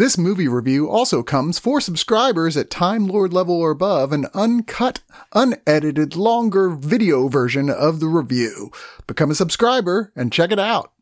This 0.00 0.16
movie 0.16 0.48
review 0.48 0.88
also 0.88 1.22
comes 1.22 1.58
for 1.58 1.78
subscribers 1.78 2.56
at 2.56 2.70
Time 2.70 3.06
Lord 3.06 3.34
level 3.34 3.60
or 3.60 3.70
above 3.70 4.12
an 4.12 4.28
uncut, 4.32 5.00
unedited, 5.34 6.16
longer 6.16 6.70
video 6.70 7.28
version 7.28 7.68
of 7.68 8.00
the 8.00 8.06
review. 8.06 8.70
Become 9.06 9.30
a 9.30 9.34
subscriber 9.34 10.10
and 10.16 10.32
check 10.32 10.52
it 10.52 10.58
out. 10.58 10.94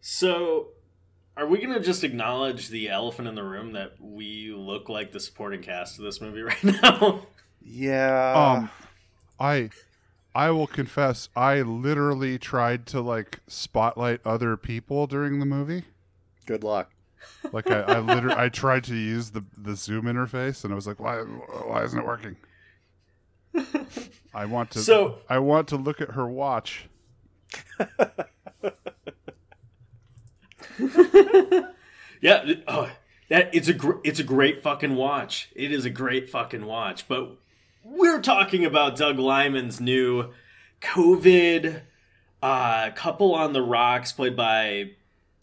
So, 0.00 0.70
are 1.40 1.46
we 1.46 1.58
going 1.58 1.72
to 1.72 1.80
just 1.80 2.04
acknowledge 2.04 2.68
the 2.68 2.88
elephant 2.90 3.26
in 3.26 3.34
the 3.34 3.42
room 3.42 3.72
that 3.72 3.94
we 3.98 4.52
look 4.54 4.88
like 4.90 5.10
the 5.12 5.20
supporting 5.20 5.62
cast 5.62 5.98
of 5.98 6.04
this 6.04 6.20
movie 6.20 6.42
right 6.42 6.62
now? 6.64 7.26
Yeah. 7.62 8.32
Um, 8.58 8.70
I 9.38 9.70
I 10.34 10.50
will 10.50 10.66
confess, 10.66 11.28
I 11.34 11.62
literally 11.62 12.38
tried 12.38 12.86
to 12.88 13.00
like 13.00 13.40
spotlight 13.48 14.20
other 14.24 14.56
people 14.56 15.06
during 15.06 15.40
the 15.40 15.46
movie. 15.46 15.84
Good 16.46 16.62
luck. 16.62 16.90
Like 17.52 17.70
I, 17.70 17.80
I 17.80 17.98
literally 18.00 18.36
I 18.36 18.48
tried 18.50 18.84
to 18.84 18.94
use 18.94 19.30
the 19.30 19.44
the 19.56 19.76
Zoom 19.76 20.04
interface, 20.04 20.62
and 20.64 20.72
I 20.72 20.76
was 20.76 20.86
like, 20.86 21.00
why 21.00 21.18
why 21.20 21.82
isn't 21.84 21.98
it 21.98 22.06
working? 22.06 22.36
I 24.34 24.44
want 24.46 24.70
to 24.72 24.78
So- 24.80 25.18
I 25.28 25.38
want 25.38 25.68
to 25.68 25.76
look 25.76 26.00
at 26.00 26.10
her 26.12 26.28
watch. 26.28 26.88
yeah. 32.20 32.52
Oh, 32.66 32.90
that 33.28 33.54
it's 33.54 33.68
a 33.68 33.74
gr- 33.74 34.00
it's 34.04 34.20
a 34.20 34.24
great 34.24 34.62
fucking 34.62 34.96
watch. 34.96 35.50
It 35.54 35.72
is 35.72 35.84
a 35.84 35.90
great 35.90 36.28
fucking 36.28 36.64
watch. 36.66 37.08
But 37.08 37.36
we're 37.84 38.20
talking 38.20 38.64
about 38.64 38.96
Doug 38.96 39.18
Liman's 39.18 39.80
new 39.80 40.32
COVID 40.80 41.82
uh, 42.42 42.90
couple 42.92 43.34
on 43.34 43.52
the 43.52 43.62
rocks, 43.62 44.12
played 44.12 44.36
by 44.36 44.92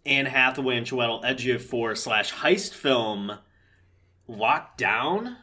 Anne 0.05 0.25
Hathaway 0.25 0.77
and 0.77 0.85
Chiwetel 0.85 1.23
Ejiofor 1.23 1.97
slash 1.97 2.33
heist 2.33 2.73
film 2.73 3.38
Locked 4.27 4.77
Down, 4.77 5.38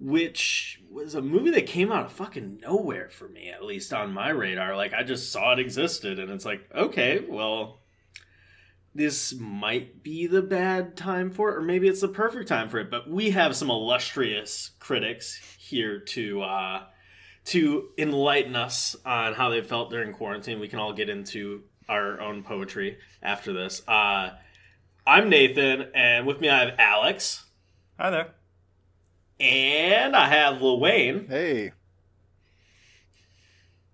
which 0.00 0.82
was 0.90 1.14
a 1.14 1.22
movie 1.22 1.50
that 1.50 1.66
came 1.66 1.92
out 1.92 2.06
of 2.06 2.12
fucking 2.12 2.60
nowhere 2.60 3.10
for 3.10 3.28
me, 3.28 3.48
at 3.48 3.64
least 3.64 3.92
on 3.92 4.12
my 4.12 4.30
radar. 4.30 4.76
Like 4.76 4.92
I 4.92 5.02
just 5.02 5.32
saw 5.32 5.52
it 5.52 5.58
existed, 5.58 6.18
and 6.18 6.30
it's 6.30 6.44
like, 6.44 6.68
okay, 6.74 7.24
well, 7.26 7.80
this 8.94 9.34
might 9.34 10.02
be 10.02 10.26
the 10.26 10.42
bad 10.42 10.96
time 10.96 11.30
for 11.30 11.50
it, 11.50 11.56
or 11.58 11.62
maybe 11.62 11.88
it's 11.88 12.00
the 12.00 12.08
perfect 12.08 12.48
time 12.48 12.68
for 12.68 12.78
it. 12.78 12.90
But 12.90 13.08
we 13.08 13.30
have 13.30 13.54
some 13.56 13.70
illustrious 13.70 14.70
critics 14.80 15.40
here 15.58 15.98
to 16.00 16.42
uh, 16.42 16.82
to 17.46 17.88
enlighten 17.96 18.56
us 18.56 18.96
on 19.04 19.34
how 19.34 19.50
they 19.50 19.62
felt 19.62 19.90
during 19.90 20.12
quarantine. 20.12 20.58
We 20.60 20.68
can 20.68 20.78
all 20.78 20.92
get 20.92 21.08
into 21.08 21.62
our 21.88 22.20
own 22.20 22.42
poetry 22.42 22.98
after 23.22 23.52
this. 23.52 23.82
Uh, 23.88 24.30
I'm 25.06 25.28
Nathan, 25.30 25.86
and 25.94 26.26
with 26.26 26.40
me 26.40 26.48
I 26.50 26.64
have 26.66 26.74
Alex, 26.78 27.46
Hi 27.98 28.10
there. 28.10 28.28
and 29.40 30.14
I 30.14 30.28
have 30.28 30.60
Lil 30.60 30.80
Wayne, 30.80 31.26
Hey. 31.28 31.72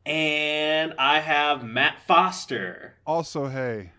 and 0.05 0.93
I 0.99 1.21
have 1.21 1.62
Matt 1.65 2.00
Foster. 2.06 2.94
Also, 3.06 3.47
hey, 3.49 3.93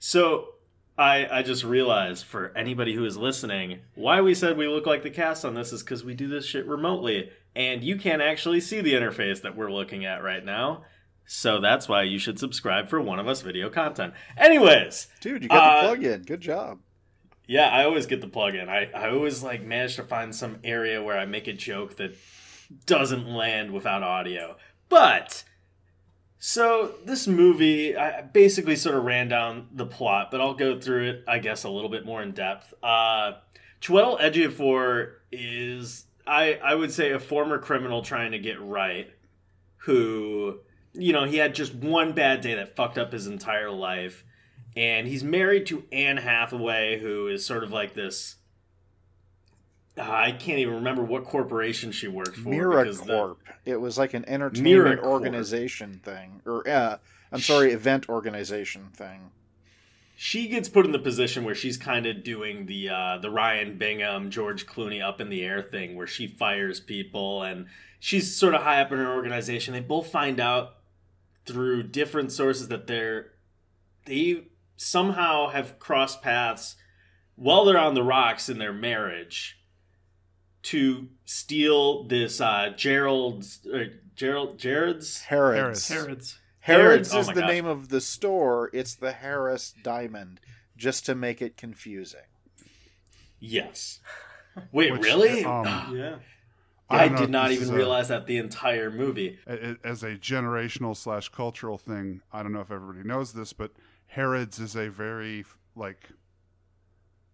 So 0.00 0.54
I 0.98 1.28
I 1.30 1.42
just 1.42 1.62
realized 1.62 2.24
for 2.24 2.52
anybody 2.56 2.94
who 2.94 3.04
is 3.04 3.16
listening, 3.16 3.80
why 3.94 4.20
we 4.20 4.34
said 4.34 4.56
we 4.56 4.66
look 4.66 4.86
like 4.86 5.02
the 5.02 5.10
cast 5.10 5.44
on 5.44 5.54
this 5.54 5.72
is 5.72 5.82
because 5.82 6.02
we 6.04 6.14
do 6.14 6.26
this 6.26 6.44
shit 6.46 6.66
remotely, 6.66 7.30
and 7.54 7.84
you 7.84 7.96
can't 7.96 8.22
actually 8.22 8.60
see 8.60 8.80
the 8.80 8.94
interface 8.94 9.40
that 9.42 9.56
we're 9.56 9.70
looking 9.70 10.04
at 10.04 10.22
right 10.22 10.44
now. 10.44 10.82
So 11.26 11.60
that's 11.60 11.88
why 11.88 12.02
you 12.02 12.18
should 12.18 12.40
subscribe 12.40 12.88
for 12.88 13.00
one 13.00 13.20
of 13.20 13.28
us 13.28 13.42
video 13.42 13.70
content. 13.70 14.14
Anyways, 14.36 15.06
Dude, 15.20 15.42
you 15.44 15.48
got 15.48 15.78
Uh, 15.78 15.82
the 15.82 15.88
plug 15.88 16.02
in. 16.04 16.22
Good 16.22 16.40
job. 16.40 16.80
yeah, 17.46 17.68
I 17.68 17.84
always 17.84 18.06
get 18.06 18.20
the 18.20 18.26
plug 18.26 18.54
in. 18.56 18.68
I, 18.68 18.90
I 18.92 19.10
always 19.10 19.42
like 19.42 19.62
manage 19.62 19.94
to 19.96 20.02
find 20.02 20.34
some 20.34 20.58
area 20.64 21.00
where 21.02 21.16
I 21.16 21.26
make 21.26 21.46
a 21.46 21.52
joke 21.52 21.96
that 21.98 22.16
doesn't 22.86 23.28
land 23.28 23.70
without 23.70 24.02
audio. 24.02 24.56
But 24.88 25.44
so 26.40 26.94
this 27.04 27.28
movie, 27.28 27.96
I 27.96 28.22
basically 28.22 28.74
sort 28.74 28.96
of 28.96 29.04
ran 29.04 29.28
down 29.28 29.68
the 29.72 29.86
plot, 29.86 30.32
but 30.32 30.40
I'll 30.40 30.54
go 30.54 30.80
through 30.80 31.10
it, 31.10 31.24
I 31.28 31.38
guess, 31.38 31.62
a 31.62 31.70
little 31.70 31.90
bit 31.90 32.04
more 32.04 32.20
in 32.20 32.32
depth. 32.32 32.74
Uh, 32.82 33.34
Chiwetel 33.80 34.20
Ejiofor 34.20 35.12
is, 35.30 36.06
I 36.26 36.58
I 36.64 36.74
would 36.74 36.90
say, 36.90 37.12
a 37.12 37.20
former 37.20 37.58
criminal 37.58 38.02
trying 38.02 38.32
to 38.32 38.38
get 38.38 38.60
right, 38.60 39.12
who 39.84 40.58
you 40.92 41.12
know 41.12 41.24
he 41.24 41.36
had 41.36 41.54
just 41.54 41.74
one 41.74 42.12
bad 42.12 42.40
day 42.40 42.56
that 42.56 42.74
fucked 42.74 42.98
up 42.98 43.12
his 43.12 43.28
entire 43.28 43.70
life 43.70 44.24
and 44.76 45.06
he's 45.06 45.24
married 45.24 45.66
to 45.66 45.84
Anne 45.90 46.18
Hathaway, 46.18 47.00
who 47.00 47.28
is 47.28 47.44
sort 47.44 47.64
of 47.64 47.72
like 47.72 47.94
this. 47.94 48.36
I 50.00 50.32
can't 50.32 50.58
even 50.58 50.74
remember 50.74 51.02
what 51.02 51.24
corporation 51.24 51.92
she 51.92 52.08
worked 52.08 52.36
for. 52.36 52.50
because 52.84 53.00
the- 53.00 53.36
It 53.64 53.76
was 53.80 53.98
like 53.98 54.14
an 54.14 54.24
entertainment 54.28 55.00
MiraCorp. 55.00 55.04
organization 55.04 56.00
thing. 56.02 56.40
Or, 56.46 56.66
uh, 56.68 56.98
I'm 57.32 57.40
sorry, 57.40 57.72
event 57.72 58.08
organization 58.08 58.88
thing. 58.92 59.30
she 60.16 60.48
gets 60.48 60.68
put 60.68 60.84
in 60.84 60.92
the 60.92 60.98
position 60.98 61.44
where 61.44 61.54
she's 61.54 61.78
kind 61.78 62.04
of 62.04 62.22
doing 62.22 62.66
the 62.66 62.90
uh, 62.90 63.18
the 63.22 63.30
Ryan 63.30 63.78
Bingham, 63.78 64.30
George 64.30 64.66
Clooney 64.66 65.02
up 65.02 65.18
in 65.20 65.30
the 65.30 65.42
air 65.42 65.62
thing, 65.62 65.96
where 65.96 66.06
she 66.06 66.26
fires 66.26 66.78
people, 66.78 67.42
and 67.42 67.66
she's 67.98 68.36
sort 68.36 68.54
of 68.54 68.60
high 68.62 68.82
up 68.82 68.92
in 68.92 68.98
her 68.98 69.14
organization. 69.14 69.72
They 69.72 69.80
both 69.80 70.10
find 70.12 70.38
out 70.38 70.74
through 71.46 71.84
different 71.84 72.32
sources 72.32 72.68
that 72.68 72.86
they're 72.86 73.32
they 74.04 74.48
somehow 74.76 75.48
have 75.48 75.78
crossed 75.78 76.20
paths 76.22 76.76
while 77.36 77.64
they're 77.64 77.78
on 77.78 77.94
the 77.94 78.02
rocks 78.02 78.48
in 78.50 78.58
their 78.58 78.72
marriage 78.74 79.58
to 80.62 81.08
steal 81.24 82.04
this 82.04 82.40
uh, 82.40 82.72
Gerald's 82.76 83.60
uh, 83.66 83.84
Gerald 84.14 84.58
Jared's 84.58 85.22
Harrods. 85.22 85.58
Harris. 85.58 85.88
Herod's. 85.88 86.38
Harrods 86.62 87.08
Harrods, 87.08 87.14
oh 87.14 87.18
is 87.20 87.26
my 87.28 87.32
the 87.34 87.40
gosh. 87.40 87.50
name 87.50 87.64
of 87.66 87.88
the 87.88 88.00
store. 88.02 88.68
It's 88.74 88.94
the 88.94 89.12
Harris 89.12 89.72
Diamond, 89.82 90.40
just 90.76 91.06
to 91.06 91.14
make 91.14 91.40
it 91.40 91.56
confusing. 91.56 92.20
yes. 93.38 94.00
Wait, 94.72 94.92
Which, 94.92 95.02
really? 95.02 95.44
um, 95.44 95.96
Yeah. 95.96 96.16
I, 96.90 97.06
don't 97.08 97.18
did 97.18 97.30
not 97.30 97.52
even 97.52 97.64
is 97.64 97.70
a- 97.70 97.74
realize 97.74 98.08
that 98.08 98.26
the 98.26 98.36
entire 98.38 98.90
movie. 98.90 99.38
a- 99.46 99.70
a- 99.70 99.76
as 99.84 100.02
a 100.02 100.16
generational 100.16 100.96
slash 100.96 101.28
cultural 101.28 101.78
thing, 101.78 102.20
I 102.32 102.42
don't 102.42 102.52
know 102.52 102.60
if 102.60 102.70
everybody 102.72 103.06
knows 103.06 103.32
this, 103.32 103.52
but 103.52 103.70
Harrods 104.08 104.58
is 104.58 104.74
a 104.76 104.88
very 104.90 105.44
like. 105.76 106.08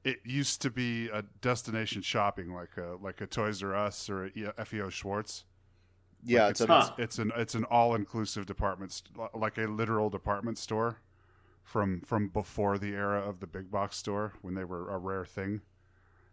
It 0.06 0.20
used 0.24 0.62
to 0.62 0.70
be 0.70 1.08
a 1.08 1.22
destination 1.40 2.00
shopping, 2.02 2.52
like 2.54 2.76
a 2.76 2.96
like 3.02 3.20
a 3.20 3.26
Toys 3.26 3.62
R 3.62 3.74
Us 3.74 4.08
or 4.08 4.26
a 4.26 4.28
E- 4.28 4.46
FAO 4.64 4.88
Schwarz. 4.88 5.44
Yeah, 6.24 6.44
Like, 6.44 6.50
it's, 6.52 6.60
it's, 6.60 6.70
a, 6.70 6.72
Huh. 6.72 6.90
it's 6.98 7.18
an 7.18 7.32
it's 7.36 7.54
an 7.56 7.64
all 7.64 7.94
inclusive 7.94 8.46
department, 8.46 8.92
st- 8.92 9.34
like 9.34 9.58
a 9.58 9.66
literal 9.66 10.08
department 10.08 10.58
store, 10.58 10.98
from 11.64 12.00
from 12.02 12.28
before 12.28 12.78
the 12.78 12.92
era 12.94 13.20
of 13.20 13.40
the 13.40 13.46
big 13.48 13.70
box 13.70 13.96
store 13.96 14.34
when 14.42 14.54
they 14.54 14.64
were 14.64 14.88
a 14.90 14.98
rare 14.98 15.24
thing. 15.26 15.62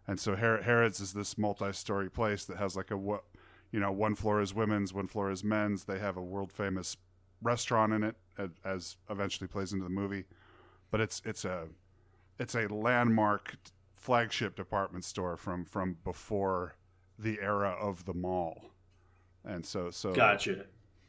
And 0.06 0.20
so 0.20 0.36
Har- 0.36 0.62
Harrods 0.62 1.00
is 1.00 1.12
this 1.12 1.36
multi-story 1.36 2.10
place 2.10 2.44
that 2.44 2.58
has 2.58 2.76
like 2.76 2.90
a 2.92 2.96
what, 2.96 3.24
you 3.72 3.80
know, 3.80 3.90
one 3.90 4.14
floor 4.14 4.40
is 4.40 4.54
women's, 4.54 4.92
one 4.92 5.08
floor 5.08 5.30
is 5.30 5.42
men's. 5.42 5.84
They 5.84 5.98
have 5.98 6.16
a 6.16 6.22
world 6.22 6.52
famous 6.52 6.96
restaurant 7.42 7.92
in 7.92 8.04
it, 8.04 8.16
as, 8.38 8.50
as 8.64 8.96
eventually 9.10 9.48
plays 9.48 9.72
into 9.72 9.84
the 9.84 9.90
movie. 9.90 10.26
But 10.92 11.00
it's 11.00 11.20
it's 11.24 11.44
a 11.44 11.68
it's 12.38 12.54
a 12.54 12.66
landmark 12.68 13.56
flagship 13.94 14.56
department 14.56 15.04
store 15.04 15.36
from 15.36 15.64
from 15.64 15.96
before 16.04 16.76
the 17.18 17.38
era 17.40 17.70
of 17.70 18.04
the 18.04 18.14
mall. 18.14 18.70
And 19.44 19.64
so 19.64 19.90
so 19.90 20.12
Gotcha. 20.12 20.66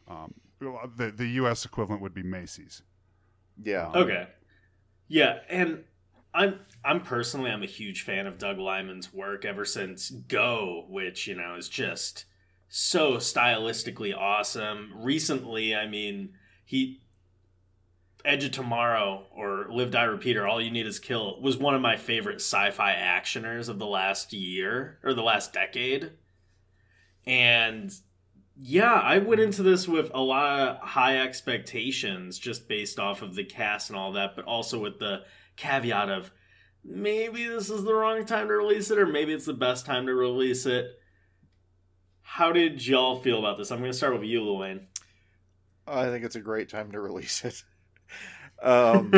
um, 0.07 0.33
the 0.60 1.12
the 1.16 1.27
U.S. 1.27 1.66
equivalent 1.66 2.01
would 2.01 2.13
be 2.13 2.24
Macy's. 2.24 2.81
Yeah. 3.62 3.92
Okay. 3.94 4.27
Yeah, 5.07 5.39
and 5.50 5.83
I'm 6.33 6.60
I'm 6.83 7.01
personally 7.01 7.51
I'm 7.51 7.63
a 7.63 7.68
huge 7.68 8.04
fan 8.04 8.27
of 8.27 8.38
Doug 8.38 8.60
Liman's 8.60 9.13
work 9.13 9.45
ever 9.45 9.66
since 9.66 10.10
Go, 10.10 10.86
which 10.89 11.27
you 11.27 11.36
know 11.36 11.56
is 11.56 11.69
just 11.69 12.25
so 12.68 13.13
stylistically 13.13 14.16
awesome. 14.16 14.92
Recently, 14.95 15.75
I 15.75 15.88
mean, 15.88 16.33
he 16.66 17.01
Edge 18.25 18.44
of 18.44 18.51
Tomorrow 18.51 19.27
or 19.36 19.68
Live 19.69 19.92
Die 19.92 20.04
Repeat 20.04 20.38
or 20.38 20.48
All 20.48 20.62
You 20.62 20.72
Need 20.72 20.88
Is 20.88 21.00
Kill 21.00 21.39
was 21.42 21.57
one 21.57 21.75
of 21.75 21.81
my 21.81 21.95
favorite 21.95 22.42
sci-fi 22.42 22.94
actioners 22.94 23.69
of 23.69 23.80
the 23.80 23.86
last 23.86 24.33
year 24.33 25.00
or 25.04 25.13
the 25.13 25.22
last 25.22 25.54
decade. 25.54 26.12
And 27.25 27.94
yeah, 28.57 28.94
I 28.94 29.18
went 29.19 29.42
into 29.42 29.63
this 29.63 29.88
with 29.88 30.12
a 30.13 30.22
lot 30.22 30.60
of 30.60 30.77
high 30.80 31.18
expectations 31.19 32.39
just 32.39 32.68
based 32.68 33.00
off 33.00 33.22
of 33.22 33.36
the 33.36 33.44
cast 33.44 33.89
and 33.89 33.98
all 33.98 34.13
that, 34.13 34.36
but 34.36 34.45
also 34.45 34.80
with 34.80 35.00
the 35.00 35.24
caveat 35.56 36.10
of 36.10 36.31
maybe 36.83 37.48
this 37.48 37.69
is 37.69 37.83
the 37.83 37.94
wrong 37.94 38.25
time 38.25 38.48
to 38.48 38.54
release 38.54 38.92
it 38.92 39.00
or 39.00 39.06
maybe 39.06 39.33
it's 39.33 39.45
the 39.45 39.54
best 39.54 39.86
time 39.86 40.06
to 40.06 40.13
release 40.13 40.66
it. 40.66 40.88
How 42.22 42.51
did 42.51 42.86
y'all 42.86 43.19
feel 43.19 43.39
about 43.39 43.57
this? 43.57 43.72
I'm 43.72 43.80
going 43.80 43.92
to 43.92 43.98
start 43.98 44.13
with 44.13 44.24
you, 44.24 44.42
Lewayne. 44.42 44.86
I 45.88 46.06
think 46.06 46.25
it's 46.25 46.36
a 46.36 46.42
great 46.42 46.69
time 46.69 46.92
to 46.92 47.00
release 47.00 47.45
it. 47.45 47.63
Um, 48.65 49.12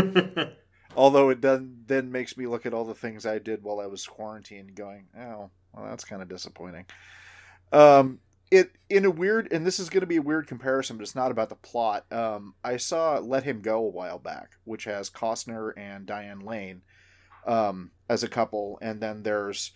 although 0.95 1.29
it 1.29 1.41
then 1.41 1.83
then 1.88 2.11
makes 2.11 2.38
me 2.38 2.47
look 2.47 2.65
at 2.65 2.73
all 2.73 2.85
the 2.85 2.94
things 2.94 3.25
I 3.25 3.39
did 3.39 3.63
while 3.63 3.79
I 3.79 3.88
was 3.88 4.05
quarantined, 4.05 4.75
going, 4.75 5.07
"Oh, 5.17 5.49
well, 5.73 5.85
that's 5.89 6.05
kind 6.05 6.21
of 6.21 6.29
disappointing." 6.29 6.85
Um, 7.71 8.19
it 8.51 8.71
in 8.89 9.05
a 9.05 9.11
weird, 9.11 9.51
and 9.51 9.65
this 9.65 9.79
is 9.79 9.89
going 9.89 10.01
to 10.01 10.07
be 10.07 10.17
a 10.17 10.21
weird 10.21 10.47
comparison, 10.47 10.97
but 10.97 11.03
it's 11.03 11.15
not 11.15 11.31
about 11.31 11.49
the 11.49 11.55
plot. 11.55 12.05
Um, 12.11 12.55
I 12.63 12.77
saw 12.77 13.17
Let 13.19 13.44
Him 13.44 13.61
Go 13.61 13.77
a 13.77 13.89
while 13.89 14.19
back, 14.19 14.51
which 14.63 14.85
has 14.85 15.09
Costner 15.09 15.71
and 15.75 16.05
Diane 16.05 16.39
Lane 16.39 16.81
um, 17.45 17.91
as 18.09 18.23
a 18.23 18.29
couple, 18.29 18.77
and 18.81 19.01
then 19.01 19.23
there's 19.23 19.71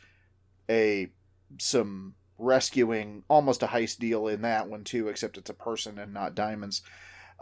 a 0.69 1.11
some 1.59 2.15
rescuing, 2.37 3.23
almost 3.27 3.61
a 3.63 3.67
heist 3.67 3.99
deal 3.99 4.27
in 4.27 4.41
that 4.41 4.67
one 4.67 4.83
too, 4.83 5.07
except 5.09 5.37
it's 5.37 5.49
a 5.49 5.53
person 5.53 5.99
and 5.99 6.13
not 6.13 6.35
diamonds. 6.35 6.81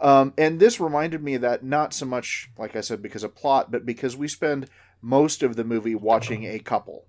Um, 0.00 0.32
and 0.38 0.58
this 0.58 0.80
reminded 0.80 1.22
me 1.22 1.36
that 1.36 1.62
not 1.62 1.92
so 1.92 2.06
much, 2.06 2.50
like 2.58 2.74
I 2.74 2.80
said, 2.80 3.02
because 3.02 3.22
of 3.22 3.34
plot, 3.34 3.70
but 3.70 3.84
because 3.84 4.16
we 4.16 4.28
spend 4.28 4.68
most 5.02 5.42
of 5.42 5.56
the 5.56 5.64
movie 5.64 5.94
watching 5.94 6.44
a 6.44 6.58
couple 6.58 7.06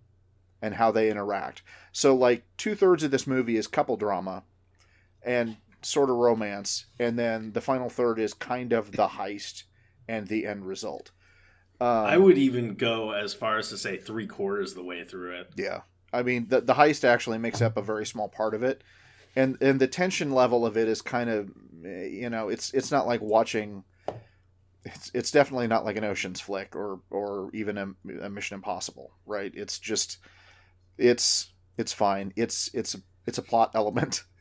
and 0.61 0.75
how 0.75 0.91
they 0.91 1.09
interact. 1.09 1.63
So, 1.91 2.15
like, 2.15 2.43
two 2.57 2.75
thirds 2.75 3.03
of 3.03 3.11
this 3.11 3.25
movie 3.25 3.55
is 3.55 3.67
couple 3.67 3.95
drama 3.95 4.43
and 5.23 5.57
sort 5.81 6.09
of 6.09 6.17
romance, 6.17 6.85
and 6.99 7.17
then 7.17 7.53
the 7.53 7.61
final 7.61 7.89
third 7.89 8.19
is 8.19 8.33
kind 8.33 8.73
of 8.73 8.91
the 8.91 9.07
heist 9.07 9.63
and 10.07 10.27
the 10.27 10.45
end 10.45 10.67
result. 10.67 11.11
Um, 11.79 11.87
I 11.87 12.17
would 12.17 12.37
even 12.37 12.75
go 12.75 13.11
as 13.11 13.33
far 13.33 13.57
as 13.57 13.69
to 13.69 13.77
say 13.77 13.97
three 13.97 14.27
quarters 14.27 14.73
the 14.73 14.83
way 14.83 15.03
through 15.03 15.39
it. 15.39 15.51
Yeah. 15.55 15.81
I 16.13 16.21
mean, 16.23 16.47
the, 16.49 16.61
the 16.61 16.75
heist 16.75 17.03
actually 17.03 17.39
makes 17.39 17.61
up 17.61 17.77
a 17.77 17.81
very 17.81 18.05
small 18.05 18.27
part 18.27 18.53
of 18.53 18.61
it. 18.63 18.83
And, 19.35 19.57
and 19.61 19.79
the 19.79 19.87
tension 19.87 20.31
level 20.31 20.65
of 20.65 20.77
it 20.77 20.87
is 20.87 21.01
kind 21.01 21.29
of, 21.29 21.51
you 21.83 22.29
know, 22.29 22.49
it's 22.49 22.73
it's 22.73 22.91
not 22.91 23.07
like 23.07 23.21
watching 23.21 23.83
it's 24.83 25.11
it's 25.13 25.31
definitely 25.31 25.67
not 25.67 25.85
like 25.85 25.97
an 25.97 26.03
Ocean's 26.03 26.41
flick 26.41 26.75
or 26.75 26.99
or 27.09 27.49
even 27.53 27.77
a, 27.77 27.93
a 28.21 28.29
Mission 28.29 28.55
Impossible, 28.55 29.11
right? 29.25 29.51
It's 29.53 29.79
just 29.79 30.17
it's 30.97 31.51
it's 31.77 31.93
fine. 31.93 32.33
It's 32.35 32.69
it's 32.73 32.95
it's 33.25 33.37
a 33.37 33.43
plot 33.43 33.71
element. 33.75 34.23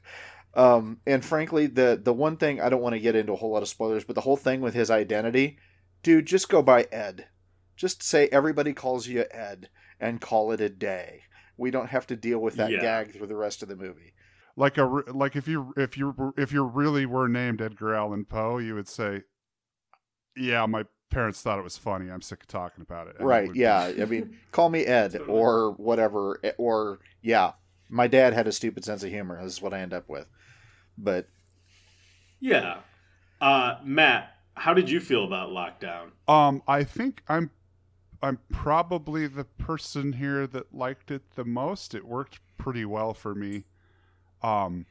Um, 0.52 0.98
and 1.06 1.24
frankly, 1.24 1.68
the 1.68 2.00
the 2.02 2.12
one 2.12 2.36
thing 2.36 2.60
I 2.60 2.70
don't 2.70 2.82
want 2.82 2.94
to 2.94 3.00
get 3.00 3.14
into 3.14 3.34
a 3.34 3.36
whole 3.36 3.52
lot 3.52 3.62
of 3.62 3.68
spoilers, 3.68 4.02
but 4.02 4.16
the 4.16 4.20
whole 4.22 4.36
thing 4.36 4.60
with 4.60 4.74
his 4.74 4.90
identity, 4.90 5.58
dude, 6.02 6.26
just 6.26 6.48
go 6.48 6.60
by 6.60 6.88
Ed. 6.90 7.28
Just 7.76 8.02
say 8.02 8.28
everybody 8.32 8.72
calls 8.72 9.06
you 9.06 9.26
Ed 9.30 9.68
and 10.00 10.20
call 10.20 10.50
it 10.50 10.60
a 10.60 10.68
day. 10.68 11.22
We 11.56 11.70
don't 11.70 11.90
have 11.90 12.08
to 12.08 12.16
deal 12.16 12.40
with 12.40 12.56
that 12.56 12.72
yeah. 12.72 12.80
gag 12.80 13.12
through 13.12 13.28
the 13.28 13.36
rest 13.36 13.62
of 13.62 13.68
the 13.68 13.76
movie. 13.76 14.12
Like 14.60 14.76
a 14.76 14.84
like 14.84 15.36
if 15.36 15.48
you 15.48 15.72
if 15.76 15.96
you 15.96 16.34
if 16.36 16.52
you 16.52 16.64
really 16.64 17.06
were 17.06 17.28
named 17.28 17.62
Edgar 17.62 17.94
Allan 17.94 18.26
Poe, 18.26 18.58
you 18.58 18.74
would 18.74 18.88
say, 18.88 19.22
"Yeah, 20.36 20.66
my 20.66 20.84
parents 21.10 21.42
thought 21.42 21.58
it 21.58 21.62
was 21.62 21.76
funny. 21.76 22.10
I'm 22.10 22.22
sick 22.22 22.42
of 22.42 22.48
talking 22.48 22.82
about 22.82 23.08
it. 23.08 23.16
And 23.18 23.26
right. 23.26 23.50
It 23.50 23.56
yeah. 23.56 23.92
I 24.00 24.04
mean, 24.04 24.38
call 24.52 24.70
me 24.70 24.84
Ed 24.84 25.20
or 25.28 25.72
whatever. 25.72 26.40
Eh, 26.42 26.52
or, 26.56 27.00
yeah, 27.20 27.52
my 27.88 28.06
dad 28.06 28.32
had 28.32 28.46
a 28.46 28.52
stupid 28.52 28.84
sense 28.84 29.02
of 29.02 29.10
humor. 29.10 29.42
This 29.42 29.54
is 29.54 29.62
what 29.62 29.74
I 29.74 29.80
end 29.80 29.92
up 29.92 30.08
with. 30.08 30.26
But. 30.96 31.26
Yeah. 32.38 32.78
Uh, 33.40 33.76
Matt, 33.84 34.34
how 34.54 34.72
did 34.72 34.88
you 34.88 35.00
feel 35.00 35.24
about 35.24 35.50
lockdown? 35.50 36.10
Um, 36.28 36.62
I 36.66 36.84
think 36.84 37.22
I'm. 37.28 37.50
I'm 38.22 38.38
probably 38.52 39.26
the 39.26 39.44
person 39.44 40.12
here 40.12 40.46
that 40.46 40.74
liked 40.74 41.10
it 41.10 41.22
the 41.36 41.44
most. 41.44 41.94
It 41.94 42.04
worked 42.04 42.38
pretty 42.58 42.84
well 42.84 43.14
for 43.14 43.34
me. 43.34 43.64
Um, 44.42 44.86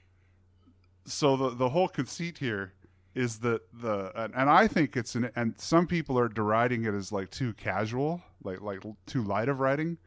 so 1.05 1.35
the 1.35 1.49
the 1.49 1.69
whole 1.69 1.87
conceit 1.87 2.37
here 2.37 2.73
is 3.15 3.39
that 3.39 3.61
the 3.73 4.11
and, 4.15 4.33
and 4.35 4.49
I 4.49 4.67
think 4.67 4.95
it's 4.95 5.15
an 5.15 5.31
and 5.35 5.59
some 5.59 5.87
people 5.87 6.17
are 6.19 6.29
deriding 6.29 6.85
it 6.85 6.93
as 6.93 7.11
like 7.11 7.29
too 7.31 7.53
casual, 7.53 8.21
like 8.43 8.61
like 8.61 8.83
too 9.05 9.23
light 9.23 9.49
of 9.49 9.59
writing. 9.59 9.97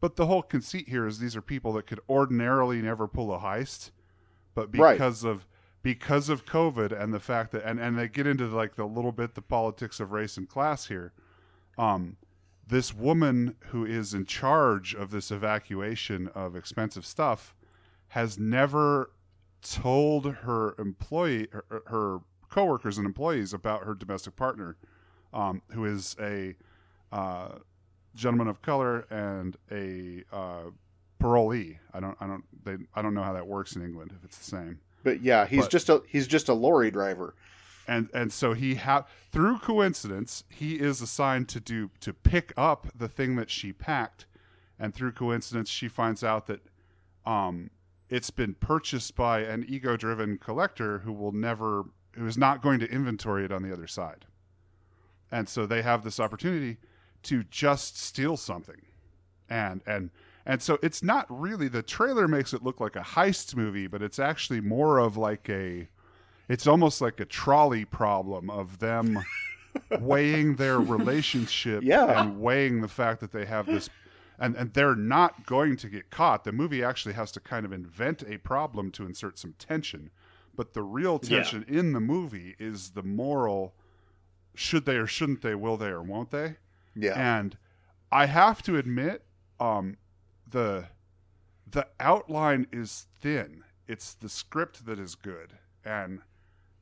But 0.00 0.16
the 0.16 0.26
whole 0.26 0.42
conceit 0.42 0.88
here 0.88 1.06
is 1.06 1.18
these 1.18 1.36
are 1.36 1.42
people 1.42 1.72
that 1.74 1.86
could 1.86 2.00
ordinarily 2.08 2.82
never 2.82 3.06
pull 3.06 3.32
a 3.32 3.38
heist, 3.38 3.92
but 4.54 4.70
because 4.70 5.24
right. 5.24 5.30
of 5.30 5.46
because 5.82 6.28
of 6.28 6.44
COVID 6.44 6.92
and 6.92 7.12
the 7.12 7.20
fact 7.20 7.52
that 7.52 7.64
and, 7.64 7.80
and 7.80 7.98
they 7.98 8.08
get 8.08 8.26
into 8.26 8.46
like 8.46 8.76
the 8.76 8.84
little 8.84 9.12
bit 9.12 9.34
the 9.34 9.42
politics 9.42 10.00
of 10.00 10.12
race 10.12 10.36
and 10.36 10.48
class 10.48 10.86
here. 10.86 11.12
Um, 11.78 12.16
this 12.66 12.94
woman 12.94 13.56
who 13.66 13.84
is 13.84 14.14
in 14.14 14.24
charge 14.24 14.94
of 14.94 15.10
this 15.10 15.30
evacuation 15.30 16.28
of 16.28 16.54
expensive 16.54 17.04
stuff 17.04 17.54
has 18.12 18.38
never 18.38 19.10
told 19.62 20.26
her 20.26 20.74
employee 20.78 21.48
her, 21.50 21.82
her 21.86 22.18
coworkers 22.50 22.98
and 22.98 23.06
employees 23.06 23.54
about 23.54 23.84
her 23.84 23.94
domestic 23.94 24.36
partner, 24.36 24.76
um, 25.32 25.62
who 25.70 25.86
is 25.86 26.14
a 26.20 26.54
uh, 27.10 27.52
gentleman 28.14 28.48
of 28.48 28.60
color 28.60 29.06
and 29.08 29.56
a 29.70 30.24
uh, 30.30 30.64
parolee. 31.18 31.78
I 31.94 32.00
don't, 32.00 32.14
I 32.20 32.26
don't, 32.26 32.44
they, 32.62 32.76
I 32.94 33.00
don't 33.00 33.14
know 33.14 33.22
how 33.22 33.32
that 33.32 33.46
works 33.46 33.76
in 33.76 33.82
England 33.82 34.12
if 34.14 34.22
it's 34.26 34.36
the 34.36 34.44
same. 34.44 34.80
But 35.02 35.22
yeah, 35.22 35.46
he's 35.46 35.62
but, 35.62 35.70
just 35.70 35.88
a 35.88 36.02
he's 36.06 36.26
just 36.26 36.50
a 36.50 36.54
lorry 36.54 36.90
driver. 36.90 37.34
And 37.88 38.10
and 38.12 38.30
so 38.30 38.52
he 38.52 38.74
ha- 38.74 39.06
through 39.30 39.60
coincidence 39.60 40.44
he 40.50 40.74
is 40.74 41.00
assigned 41.00 41.48
to 41.48 41.60
do 41.60 41.88
to 42.00 42.12
pick 42.12 42.52
up 42.58 42.88
the 42.94 43.08
thing 43.08 43.36
that 43.36 43.48
she 43.48 43.72
packed, 43.72 44.26
and 44.78 44.94
through 44.94 45.12
coincidence 45.12 45.70
she 45.70 45.88
finds 45.88 46.22
out 46.22 46.46
that 46.48 46.60
um, 47.24 47.70
it's 48.12 48.30
been 48.30 48.52
purchased 48.52 49.16
by 49.16 49.40
an 49.40 49.64
ego 49.66 49.96
driven 49.96 50.36
collector 50.36 50.98
who 50.98 51.12
will 51.14 51.32
never 51.32 51.86
who 52.14 52.26
is 52.26 52.36
not 52.36 52.60
going 52.60 52.78
to 52.78 52.86
inventory 52.92 53.42
it 53.42 53.50
on 53.50 53.62
the 53.62 53.72
other 53.72 53.86
side. 53.86 54.26
And 55.30 55.48
so 55.48 55.64
they 55.64 55.80
have 55.80 56.04
this 56.04 56.20
opportunity 56.20 56.76
to 57.22 57.42
just 57.44 57.98
steal 57.98 58.36
something. 58.36 58.82
And 59.48 59.80
and 59.86 60.10
and 60.44 60.60
so 60.60 60.78
it's 60.82 61.02
not 61.02 61.24
really 61.30 61.68
the 61.68 61.82
trailer 61.82 62.28
makes 62.28 62.52
it 62.52 62.62
look 62.62 62.80
like 62.80 62.96
a 62.96 63.00
heist 63.00 63.56
movie, 63.56 63.86
but 63.86 64.02
it's 64.02 64.18
actually 64.18 64.60
more 64.60 64.98
of 64.98 65.16
like 65.16 65.48
a 65.48 65.88
it's 66.50 66.66
almost 66.66 67.00
like 67.00 67.18
a 67.18 67.24
trolley 67.24 67.86
problem 67.86 68.50
of 68.50 68.78
them 68.78 69.24
weighing 70.00 70.56
their 70.56 70.78
relationship 70.78 71.82
yeah. 71.82 72.20
and 72.20 72.42
weighing 72.42 72.82
the 72.82 72.88
fact 72.88 73.20
that 73.20 73.32
they 73.32 73.46
have 73.46 73.64
this 73.64 73.88
and 74.42 74.56
and 74.56 74.74
they're 74.74 74.96
not 74.96 75.46
going 75.46 75.76
to 75.78 75.88
get 75.88 76.10
caught. 76.10 76.44
The 76.44 76.52
movie 76.52 76.84
actually 76.84 77.14
has 77.14 77.32
to 77.32 77.40
kind 77.40 77.64
of 77.64 77.72
invent 77.72 78.22
a 78.28 78.38
problem 78.38 78.90
to 78.92 79.06
insert 79.06 79.38
some 79.38 79.54
tension 79.58 80.10
but 80.54 80.74
the 80.74 80.82
real 80.82 81.18
tension 81.18 81.64
yeah. 81.68 81.78
in 81.78 81.92
the 81.92 82.00
movie 82.00 82.54
is 82.58 82.90
the 82.90 83.02
moral 83.02 83.74
should 84.54 84.84
they 84.84 84.96
or 84.96 85.06
shouldn't 85.06 85.42
they, 85.42 85.54
will 85.54 85.76
they 85.76 85.88
or 85.88 86.02
won't 86.02 86.30
they? 86.30 86.56
Yeah. 86.94 87.14
And 87.14 87.56
I 88.10 88.26
have 88.26 88.62
to 88.64 88.76
admit, 88.76 89.24
um, 89.58 89.96
the 90.48 90.88
the 91.66 91.86
outline 91.98 92.66
is 92.70 93.06
thin. 93.20 93.64
It's 93.88 94.12
the 94.12 94.28
script 94.28 94.84
that 94.84 94.98
is 94.98 95.14
good. 95.14 95.54
And 95.84 96.20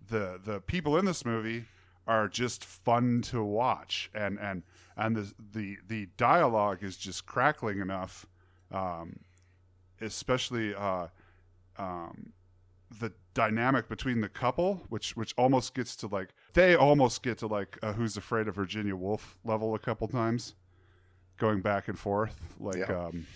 the 0.09 0.41
the 0.43 0.61
people 0.61 0.97
in 0.97 1.05
this 1.05 1.25
movie 1.25 1.67
are 2.09 2.27
just 2.27 2.65
fun 2.65 3.23
to 3.23 3.45
watch 3.45 4.11
and 4.13 4.39
and 4.41 4.65
and 5.01 5.17
the 5.17 5.33
the 5.53 5.79
the 5.87 6.09
dialogue 6.17 6.83
is 6.83 6.97
just 6.97 7.27
crackling 7.27 7.81
enough 7.81 8.27
um, 8.73 9.21
especially 10.01 10.75
uh, 10.75 11.09
um, 11.77 12.33
the 13.01 13.13
dynamic 13.35 13.89
between 13.89 14.21
the 14.21 14.29
couple, 14.29 14.83
which 14.89 15.17
which 15.17 15.35
almost 15.37 15.75
gets 15.75 15.97
to 15.97 16.07
like 16.07 16.31
they 16.55 16.75
almost 16.75 17.23
get 17.23 17.39
to 17.39 17.47
like 17.47 17.79
a 17.83 17.93
Who's 17.93 18.17
Afraid 18.17 18.49
of 18.49 18.55
Virginia 18.55 18.97
Woolf 18.97 19.39
level 19.45 19.75
a 19.75 19.79
couple 19.79 20.09
times, 20.09 20.55
going 21.39 21.61
back 21.61 21.89
and 21.89 21.99
forth. 21.99 22.41
Like 22.59 22.79
yeah. 22.79 23.07
um, 23.07 23.27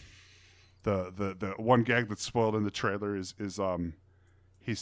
the 0.83 1.12
the 1.16 1.35
the 1.35 1.50
one 1.62 1.83
gag 1.83 2.09
that's 2.09 2.23
spoiled 2.25 2.56
in 2.56 2.64
the 2.64 2.71
trailer 2.71 3.16
is 3.16 3.35
is 3.38 3.59
um 3.59 3.94
he 4.61 4.75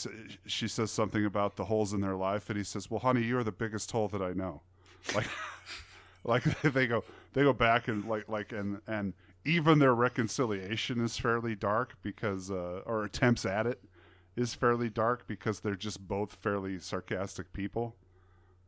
she 0.47 0.69
says 0.69 0.91
something 0.91 1.25
about 1.25 1.57
the 1.57 1.65
holes 1.65 1.93
in 1.93 2.01
their 2.01 2.17
life, 2.17 2.49
and 2.49 2.57
he 2.57 2.65
says, 2.65 2.91
"Well, 2.91 3.01
honey, 3.01 3.23
you 3.23 3.39
are 3.39 3.45
the 3.45 3.53
biggest 3.53 3.91
hole 3.91 4.09
that 4.09 4.23
I 4.23 4.33
know." 4.33 4.62
Like, 5.15 5.27
like 6.25 6.45
they 6.62 6.87
go 6.87 7.05
they 7.33 7.43
go 7.43 7.52
back 7.52 7.88
and 7.88 8.05
like 8.07 8.29
like 8.29 8.52
and 8.52 8.81
and 8.87 9.14
even 9.45 9.79
their 9.79 9.95
reconciliation 9.95 11.05
is 11.05 11.19
fairly 11.19 11.55
dark 11.55 11.97
because 12.02 12.50
uh, 12.50 12.83
or 12.87 13.05
attempts 13.05 13.45
at 13.45 13.67
it 13.67 13.83
is 14.37 14.55
fairly 14.55 14.88
dark 14.88 15.26
because 15.26 15.61
they're 15.61 15.75
just 15.75 16.07
both 16.07 16.35
fairly 16.41 16.79
sarcastic 16.79 17.52
people, 17.52 17.97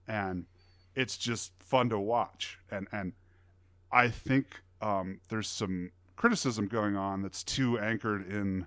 and 0.07 0.47
it's 0.95 1.17
just 1.17 1.53
fun 1.61 1.89
to 1.91 1.99
watch. 1.99 2.59
And 2.71 2.89
and 2.93 3.13
I 3.93 4.09
think 4.09 4.63
um, 4.83 5.21
there's 5.29 5.49
some 5.49 5.91
criticism 6.17 6.67
going 6.67 6.97
on 6.97 7.23
that's 7.23 7.43
too 7.43 7.79
anchored 7.79 8.29
in 8.29 8.67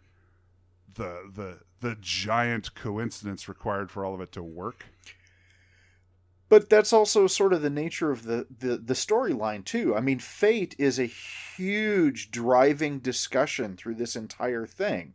the 0.95 1.29
the 1.33 1.59
the 1.79 1.95
giant 2.01 2.73
coincidence 2.73 3.47
required 3.47 3.91
for 3.91 4.03
all 4.03 4.15
of 4.15 4.21
it 4.21 4.31
to 4.31 4.43
work. 4.43 4.85
But 6.49 6.69
that's 6.69 6.93
also 6.93 7.27
sort 7.27 7.51
of 7.51 7.61
the 7.61 7.69
nature 7.69 8.11
of 8.11 8.23
the, 8.23 8.47
the, 8.59 8.77
the 8.77 8.93
storyline, 8.93 9.65
too. 9.65 9.95
I 9.95 9.99
mean, 9.99 10.19
fate 10.19 10.75
is 10.77 10.97
a 10.97 11.05
huge 11.05 12.31
driving 12.31 12.99
discussion 12.99 13.75
through 13.75 13.95
this 13.95 14.15
entire 14.15 14.65
thing. 14.65 15.13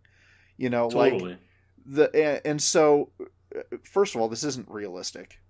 You 0.58 0.68
know, 0.68 0.88
like 0.88 1.38
the 1.86 2.46
and, 2.46 2.62
so 2.62 3.10
first 3.82 4.14
of 4.14 4.20
all 4.20 4.28
this 4.28 4.44
isn't 4.44 4.68
realistic 4.68 5.40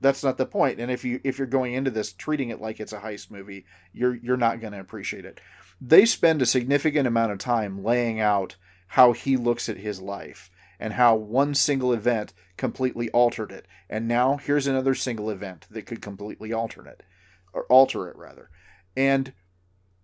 that's 0.00 0.24
not 0.24 0.38
the 0.38 0.46
point 0.46 0.80
and 0.80 0.90
if 0.90 1.04
you 1.04 1.20
if 1.24 1.38
you're 1.38 1.46
going 1.46 1.74
into 1.74 1.90
this 1.90 2.12
treating 2.12 2.50
it 2.50 2.60
like 2.60 2.80
it's 2.80 2.92
a 2.92 3.00
heist 3.00 3.30
movie 3.30 3.64
you're 3.92 4.14
you're 4.16 4.36
not 4.36 4.60
going 4.60 4.72
to 4.72 4.80
appreciate 4.80 5.24
it 5.24 5.40
they 5.80 6.04
spend 6.04 6.40
a 6.40 6.46
significant 6.46 7.06
amount 7.06 7.32
of 7.32 7.38
time 7.38 7.82
laying 7.82 8.20
out 8.20 8.56
how 8.88 9.12
he 9.12 9.36
looks 9.36 9.68
at 9.68 9.76
his 9.76 10.00
life 10.00 10.50
and 10.80 10.94
how 10.94 11.14
one 11.14 11.54
single 11.54 11.92
event 11.92 12.32
completely 12.56 13.08
altered 13.10 13.52
it 13.52 13.66
and 13.88 14.08
now 14.08 14.36
here's 14.36 14.66
another 14.66 14.94
single 14.94 15.30
event 15.30 15.66
that 15.70 15.86
could 15.86 16.02
completely 16.02 16.52
alter 16.52 16.84
it 16.86 17.04
or 17.52 17.64
alter 17.66 18.08
it 18.08 18.16
rather 18.16 18.50
and 18.96 19.32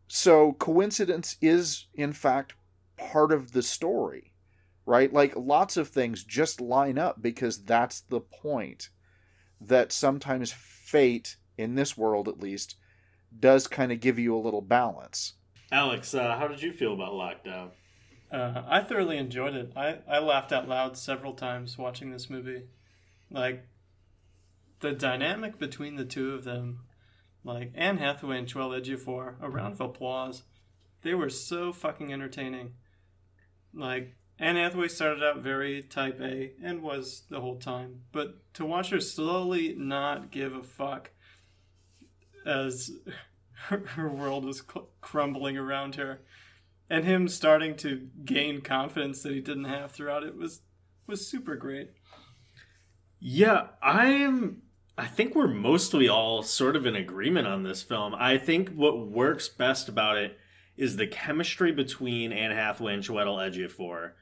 so 0.06 0.52
coincidence 0.52 1.37
is 1.40 1.88
in 1.95 2.12
fact 2.12 2.54
part 2.97 3.33
of 3.33 3.50
the 3.50 3.62
story 3.62 4.33
right? 4.87 5.12
Like 5.12 5.35
lots 5.37 5.76
of 5.76 5.88
things 5.88 6.25
just 6.25 6.61
line 6.61 6.97
up 6.97 7.21
because 7.21 7.62
that's 7.64 8.00
the 8.00 8.21
point. 8.21 8.88
That 9.61 9.90
sometimes 9.90 10.52
fate, 10.52 11.37
in 11.59 11.75
this 11.75 11.97
world 11.97 12.28
at 12.28 12.38
least, 12.38 12.76
does 13.38 13.66
kind 13.66 13.90
of 13.90 14.00
give 14.00 14.18
you 14.18 14.37
a 14.37 14.38
little 14.40 14.62
balance. 14.62 15.35
Alex, 15.73 16.14
uh, 16.14 16.37
how 16.38 16.47
did 16.47 16.62
you 16.62 16.73
feel 16.73 16.92
about 16.92 17.14
Locked 17.14 17.47
Down? 17.47 17.71
Uh, 18.30 18.62
I 18.66 18.80
thoroughly 18.80 19.18
enjoyed 19.18 19.54
it. 19.54 19.73
I, 19.76 19.99
I 20.09 20.18
laughed 20.18 20.52
out 20.52 20.68
loud 20.68 20.97
several 20.97 21.35
times 21.35 21.78
watching 21.78 22.11
this 22.11 22.28
movie. 22.28 22.64
Like, 23.30 23.66
the 24.80 24.92
dynamic 24.92 25.59
between 25.59 25.97
the 25.97 26.04
two 26.04 26.35
of 26.35 26.45
them, 26.45 26.80
like 27.45 27.73
Anne 27.75 27.99
Hathaway 27.99 28.38
and 28.38 28.49
Joel 28.49 28.80
Ejiofor, 28.80 29.35
a 29.40 29.49
round 29.49 29.75
of 29.75 29.80
applause. 29.80 30.42
They 31.02 31.14
were 31.14 31.30
so 31.30 31.73
fucking 31.73 32.12
entertaining. 32.12 32.73
Like, 33.73 34.16
Anne 34.38 34.56
Hathaway 34.56 34.88
started 34.88 35.23
out 35.23 35.38
very 35.38 35.83
type 35.83 36.21
A 36.21 36.52
and 36.62 36.83
was 36.83 37.23
the 37.30 37.40
whole 37.40 37.59
time, 37.59 38.02
but 38.12 38.52
to 38.54 38.66
watch 38.66 38.90
her 38.90 39.00
slowly 39.00 39.75
not 39.75 40.30
give 40.30 40.54
a 40.54 40.62
fuck 40.62 41.11
as 42.45 42.90
her, 43.68 43.78
her 43.87 44.09
world 44.09 44.45
was 44.45 44.62
cl- 44.62 44.90
crumbling 45.00 45.56
around 45.56 45.95
her 45.95 46.21
and 46.88 47.05
him 47.05 47.28
starting 47.28 47.76
to 47.76 48.09
gain 48.25 48.61
confidence 48.61 49.23
that 49.23 49.33
he 49.33 49.40
didn't 49.40 49.64
have 49.64 49.93
throughout 49.93 50.23
it 50.23 50.37
was 50.37 50.61
was 51.07 51.26
super 51.26 51.57
great. 51.57 51.90
Yeah, 53.21 53.69
I'm. 53.83 54.62
I 54.99 55.07
think 55.07 55.35
we're 55.35 55.47
mostly 55.47 56.09
all 56.09 56.43
sort 56.43 56.75
of 56.75 56.87
in 56.87 56.97
agreement 56.97 57.47
on 57.47 57.64
this 57.64 57.83
film. 57.83 58.14
I 58.14 58.38
think 58.38 58.71
what 58.71 59.07
works 59.07 59.49
best 59.49 59.88
about 59.88 60.16
it 60.16 60.38
is 60.76 60.97
the 60.97 61.07
chemistry 61.07 61.71
between 61.71 62.33
Anne 62.33 62.50
Hathaway 62.50 62.95
and 62.95 63.02
Chiwetel 63.02 63.38
Ejiofor. 63.38 64.12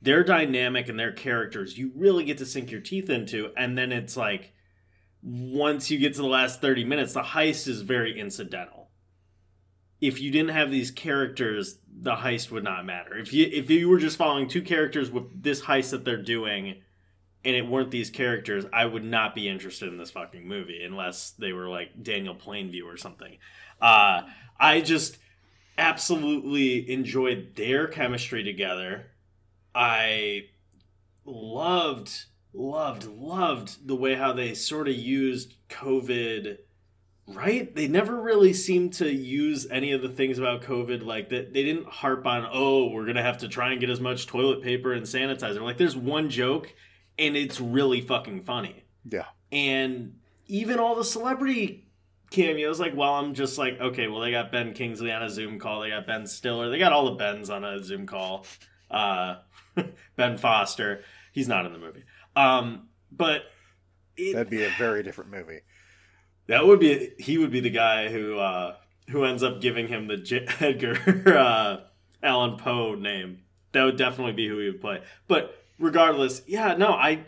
Their 0.00 0.22
dynamic 0.22 0.88
and 0.88 0.98
their 0.98 1.12
characters, 1.12 1.76
you 1.76 1.92
really 1.96 2.24
get 2.24 2.38
to 2.38 2.46
sink 2.46 2.70
your 2.70 2.80
teeth 2.80 3.10
into, 3.10 3.52
and 3.56 3.76
then 3.76 3.90
it's 3.90 4.16
like 4.16 4.52
once 5.22 5.90
you 5.90 5.98
get 5.98 6.14
to 6.14 6.22
the 6.22 6.28
last 6.28 6.60
30 6.60 6.84
minutes, 6.84 7.14
the 7.14 7.22
heist 7.22 7.66
is 7.66 7.82
very 7.82 8.18
incidental. 8.18 8.77
If 10.00 10.20
you 10.20 10.30
didn't 10.30 10.50
have 10.50 10.70
these 10.70 10.90
characters, 10.90 11.78
the 12.00 12.14
heist 12.14 12.50
would 12.50 12.64
not 12.64 12.84
matter. 12.84 13.16
If 13.16 13.32
you 13.32 13.48
if 13.52 13.70
you 13.70 13.88
were 13.88 13.98
just 13.98 14.16
following 14.16 14.48
two 14.48 14.62
characters 14.62 15.10
with 15.10 15.42
this 15.42 15.62
heist 15.62 15.90
that 15.90 16.04
they're 16.04 16.22
doing, 16.22 16.82
and 17.44 17.56
it 17.56 17.66
weren't 17.66 17.90
these 17.90 18.10
characters, 18.10 18.64
I 18.72 18.84
would 18.84 19.04
not 19.04 19.34
be 19.34 19.48
interested 19.48 19.88
in 19.88 19.98
this 19.98 20.10
fucking 20.10 20.46
movie 20.46 20.82
unless 20.84 21.30
they 21.30 21.52
were 21.52 21.68
like 21.68 22.02
Daniel 22.02 22.34
Plainview 22.34 22.84
or 22.84 22.96
something. 22.96 23.38
Uh, 23.80 24.22
I 24.58 24.80
just 24.80 25.18
absolutely 25.76 26.90
enjoyed 26.90 27.54
their 27.54 27.86
chemistry 27.86 28.42
together. 28.42 29.06
I 29.74 30.48
loved, 31.24 32.24
loved, 32.52 33.06
loved 33.06 33.86
the 33.86 33.94
way 33.94 34.16
how 34.16 34.32
they 34.32 34.54
sort 34.54 34.88
of 34.88 34.94
used 34.94 35.54
COVID. 35.68 36.58
Right? 37.30 37.74
They 37.74 37.88
never 37.88 38.18
really 38.18 38.54
seemed 38.54 38.94
to 38.94 39.10
use 39.10 39.66
any 39.70 39.92
of 39.92 40.00
the 40.00 40.08
things 40.08 40.38
about 40.38 40.62
COVID. 40.62 41.04
Like 41.04 41.28
that, 41.28 41.52
they 41.52 41.62
didn't 41.62 41.86
harp 41.86 42.26
on. 42.26 42.48
Oh, 42.50 42.90
we're 42.90 43.04
gonna 43.04 43.22
have 43.22 43.38
to 43.38 43.48
try 43.48 43.70
and 43.72 43.80
get 43.80 43.90
as 43.90 44.00
much 44.00 44.26
toilet 44.26 44.62
paper 44.62 44.92
and 44.92 45.04
sanitizer. 45.04 45.60
Like, 45.60 45.76
there's 45.76 45.96
one 45.96 46.30
joke, 46.30 46.74
and 47.18 47.36
it's 47.36 47.60
really 47.60 48.00
fucking 48.00 48.44
funny. 48.44 48.84
Yeah. 49.04 49.26
And 49.52 50.18
even 50.46 50.78
all 50.78 50.94
the 50.94 51.04
celebrity 51.04 51.88
cameos, 52.30 52.80
like, 52.80 52.96
well, 52.96 53.14
I'm 53.14 53.34
just 53.34 53.58
like, 53.58 53.80
okay, 53.80 54.08
well, 54.08 54.20
they 54.20 54.30
got 54.30 54.52
Ben 54.52 54.72
Kingsley 54.72 55.12
on 55.12 55.22
a 55.22 55.30
Zoom 55.30 55.58
call, 55.58 55.80
they 55.80 55.90
got 55.90 56.06
Ben 56.06 56.26
Stiller, 56.26 56.70
they 56.70 56.78
got 56.78 56.92
all 56.92 57.06
the 57.06 57.16
Bens 57.16 57.50
on 57.50 57.64
a 57.64 57.82
Zoom 57.82 58.06
call. 58.06 58.46
Uh, 58.90 59.36
ben 60.16 60.38
Foster, 60.38 61.02
he's 61.32 61.48
not 61.48 61.66
in 61.66 61.72
the 61.72 61.78
movie. 61.78 62.04
Um, 62.36 62.88
but 63.12 63.42
it, 64.16 64.34
That'd 64.34 64.50
be 64.50 64.64
a 64.64 64.70
very 64.78 65.02
different 65.02 65.30
movie. 65.30 65.60
That 66.48 66.66
would 66.66 66.80
be 66.80 67.10
he 67.18 67.38
would 67.38 67.52
be 67.52 67.60
the 67.60 67.70
guy 67.70 68.08
who 68.08 68.38
uh, 68.38 68.74
who 69.10 69.24
ends 69.24 69.42
up 69.42 69.60
giving 69.60 69.88
him 69.88 70.08
the 70.08 70.16
J- 70.16 70.46
Edgar 70.60 70.98
uh, 71.26 71.76
Allan 72.22 72.58
Poe 72.58 72.94
name. 72.94 73.42
That 73.72 73.84
would 73.84 73.96
definitely 73.96 74.32
be 74.32 74.48
who 74.48 74.58
he 74.58 74.66
would 74.66 74.80
play. 74.80 75.02
But 75.28 75.54
regardless, 75.78 76.42
yeah, 76.46 76.74
no, 76.74 76.88
I 76.88 77.26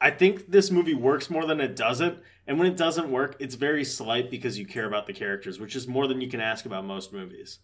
I 0.00 0.10
think 0.10 0.50
this 0.50 0.70
movie 0.70 0.94
works 0.94 1.30
more 1.30 1.46
than 1.46 1.60
it 1.60 1.76
doesn't. 1.76 2.18
And 2.46 2.58
when 2.58 2.66
it 2.66 2.76
doesn't 2.76 3.10
work, 3.10 3.36
it's 3.38 3.54
very 3.54 3.84
slight 3.84 4.30
because 4.30 4.58
you 4.58 4.66
care 4.66 4.86
about 4.86 5.06
the 5.06 5.12
characters, 5.12 5.60
which 5.60 5.76
is 5.76 5.86
more 5.86 6.08
than 6.08 6.20
you 6.20 6.28
can 6.28 6.40
ask 6.40 6.66
about 6.66 6.84
most 6.84 7.12
movies. 7.12 7.60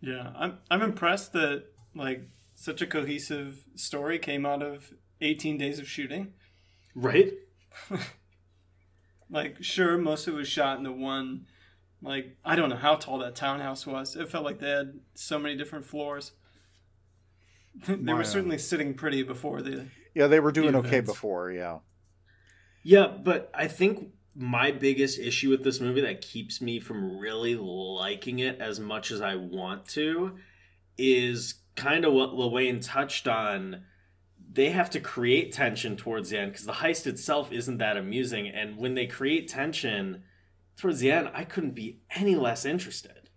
Yeah, 0.00 0.32
I'm 0.36 0.58
I'm 0.70 0.82
impressed 0.82 1.32
that 1.32 1.64
like 1.94 2.28
such 2.54 2.80
a 2.82 2.86
cohesive 2.86 3.64
story 3.74 4.18
came 4.18 4.46
out 4.46 4.62
of 4.62 4.92
18 5.20 5.58
days 5.58 5.78
of 5.78 5.88
shooting. 5.88 6.34
Right? 6.94 7.32
Like, 9.30 9.62
sure, 9.62 9.96
most 9.96 10.26
of 10.26 10.34
it 10.34 10.36
was 10.36 10.48
shot 10.48 10.78
in 10.78 10.84
the 10.84 10.92
one. 10.92 11.46
Like, 12.02 12.36
I 12.44 12.56
don't 12.56 12.70
know 12.70 12.76
how 12.76 12.96
tall 12.96 13.18
that 13.18 13.36
townhouse 13.36 13.86
was. 13.86 14.16
It 14.16 14.28
felt 14.28 14.44
like 14.44 14.58
they 14.58 14.70
had 14.70 15.00
so 15.14 15.38
many 15.38 15.56
different 15.56 15.84
floors. 15.84 16.32
they 17.86 17.96
My, 17.96 18.14
were 18.14 18.20
uh, 18.20 18.24
certainly 18.24 18.58
sitting 18.58 18.94
pretty 18.94 19.22
before 19.22 19.62
the. 19.62 19.86
Yeah, 20.14 20.26
they 20.26 20.40
were 20.40 20.52
doing 20.52 20.72
The 20.72 20.78
okay 20.78 21.00
before, 21.00 21.50
yeah. 21.50 21.78
Yeah, 22.82 23.06
but 23.06 23.50
I 23.54 23.68
think 23.68 24.12
my 24.34 24.70
biggest 24.70 25.18
issue 25.18 25.50
with 25.50 25.64
this 25.64 25.80
movie 25.80 26.00
that 26.00 26.20
keeps 26.20 26.60
me 26.60 26.80
from 26.80 27.18
really 27.18 27.54
liking 27.56 28.38
it 28.38 28.60
as 28.60 28.80
much 28.80 29.10
as 29.10 29.20
I 29.20 29.34
want 29.34 29.86
to 29.88 30.36
is 30.96 31.54
kind 31.76 32.04
of 32.04 32.12
what 32.12 32.30
Lewayne 32.30 32.84
touched 32.84 33.28
on. 33.28 33.84
They 34.52 34.70
have 34.70 34.90
to 34.90 35.00
create 35.00 35.52
tension 35.52 35.96
towards 35.96 36.30
the 36.30 36.38
end 36.40 36.52
because 36.52 36.66
the 36.66 36.72
heist 36.72 37.06
itself 37.06 37.52
isn't 37.52 37.78
that 37.78 37.96
amusing. 37.96 38.48
And 38.48 38.76
when 38.76 38.94
they 38.94 39.06
create 39.06 39.46
tension 39.48 40.24
towards 40.76 40.98
the 41.00 41.12
end, 41.12 41.30
I 41.32 41.44
couldn't 41.44 41.74
be 41.74 42.00
any 42.16 42.34
less 42.34 42.64
interested. 42.64 43.30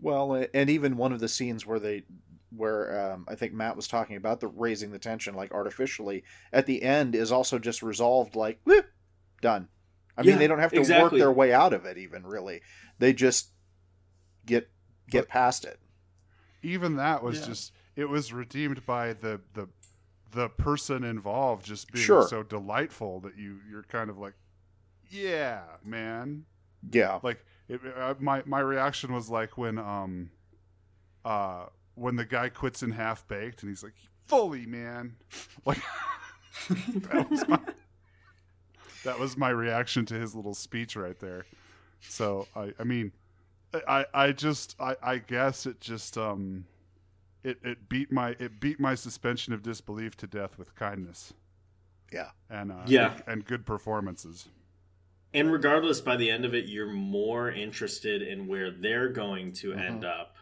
Well, 0.00 0.46
and 0.54 0.70
even 0.70 0.96
one 0.96 1.12
of 1.12 1.18
the 1.18 1.28
scenes 1.28 1.66
where 1.66 1.80
they, 1.80 2.04
where 2.56 3.12
um, 3.12 3.26
I 3.28 3.34
think 3.34 3.52
Matt 3.52 3.74
was 3.74 3.88
talking 3.88 4.16
about 4.16 4.38
the 4.38 4.46
raising 4.46 4.92
the 4.92 4.98
tension 5.00 5.34
like 5.34 5.50
artificially 5.52 6.22
at 6.52 6.66
the 6.66 6.82
end 6.82 7.16
is 7.16 7.32
also 7.32 7.58
just 7.58 7.82
resolved 7.82 8.36
like 8.36 8.60
whoop, 8.64 8.86
done. 9.42 9.68
I 10.16 10.22
mean, 10.22 10.30
Yeah, 10.32 10.38
they 10.38 10.46
don't 10.46 10.58
have 10.60 10.72
to 10.72 10.80
work 11.02 11.12
their 11.12 11.32
way 11.32 11.52
out 11.52 11.72
of 11.72 11.84
it 11.84 11.98
even 11.98 12.24
really. 12.24 12.60
They 12.98 13.12
just 13.12 13.50
get 14.46 14.70
get 15.10 15.28
past 15.28 15.64
it. 15.64 15.78
even 16.62 16.96
that 16.96 17.22
was 17.22 17.40
Yeah. 17.40 17.46
just 17.46 17.72
it 17.96 18.08
was 18.08 18.32
redeemed 18.32 18.86
by 18.86 19.12
the 19.12 19.40
the 19.54 19.68
the 20.32 20.48
person 20.48 21.04
involved 21.04 21.64
just 21.64 21.90
being 21.92 22.04
Sure. 22.04 22.26
so 22.28 22.42
delightful 22.42 23.20
that 23.20 23.36
you 23.36 23.58
you're 23.70 23.82
kind 23.84 24.10
of 24.10 24.18
like 24.18 24.34
yeah 25.10 25.62
man 25.84 26.44
Yeah. 26.92 27.18
like 27.22 27.44
it, 27.68 27.80
uh, 27.96 28.14
my 28.20 28.42
my 28.46 28.60
reaction 28.60 29.12
was 29.12 29.28
like 29.30 29.56
when 29.58 29.78
um 29.78 30.30
uh 31.24 31.66
when 31.94 32.16
the 32.16 32.24
guy 32.24 32.48
quits 32.48 32.82
in 32.82 32.92
half 32.92 33.26
baked 33.28 33.62
and 33.62 33.70
he's 33.70 33.82
like 33.82 33.94
fully, 34.26 34.66
man. 34.66 35.16
Like 35.64 35.80
that 36.68 37.30
was 37.30 37.48
my 37.48 37.60
that 39.04 39.18
was 39.18 39.36
my 39.36 39.48
reaction 39.50 40.04
to 40.06 40.14
his 40.14 40.34
little 40.34 40.54
speech 40.54 40.96
right 40.96 41.18
there. 41.18 41.46
So 42.00 42.46
I 42.54 42.72
I 42.78 42.84
mean 42.84 43.12
I 43.86 44.06
I 44.14 44.32
just 44.32 44.76
I 44.80 44.96
I 45.02 45.18
guess 45.18 45.66
it 45.66 45.80
just 45.80 46.16
um 46.18 46.64
it 47.44 47.58
it 47.62 47.88
beat 47.88 48.10
my 48.12 48.30
it 48.38 48.60
beat 48.60 48.78
my 48.80 48.94
suspension 48.94 49.52
of 49.52 49.62
disbelief 49.62 50.16
to 50.18 50.26
death 50.26 50.58
with 50.58 50.74
kindness 50.74 51.32
Yeah. 52.12 52.30
and 52.50 52.72
uh, 52.72 52.82
Yeah. 52.86 53.18
and 53.26 53.44
good 53.44 53.64
performances. 53.66 54.48
And 55.34 55.52
regardless, 55.52 56.00
by 56.00 56.16
the 56.16 56.30
end 56.30 56.44
of 56.46 56.54
it, 56.54 56.64
you're 56.66 56.90
more 56.90 57.50
interested 57.50 58.22
in 58.22 58.46
where 58.46 58.70
they're 58.70 59.10
going 59.10 59.52
to 59.54 59.74
end 59.74 60.02
up 60.04 60.36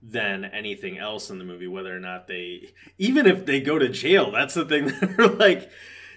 than 0.00 0.44
anything 0.44 0.98
else 0.98 1.30
in 1.30 1.38
the 1.38 1.44
movie. 1.44 1.66
Whether 1.66 1.94
or 1.96 1.98
not 1.98 2.28
they, 2.28 2.70
even 2.96 3.26
if 3.26 3.44
they 3.44 3.60
go 3.60 3.76
to 3.78 3.88
jail, 3.88 4.30
that's 4.30 4.54
the 4.54 4.64
thing 4.64 4.86
that 5.00 5.18
are 5.18 5.28
like. 5.28 5.68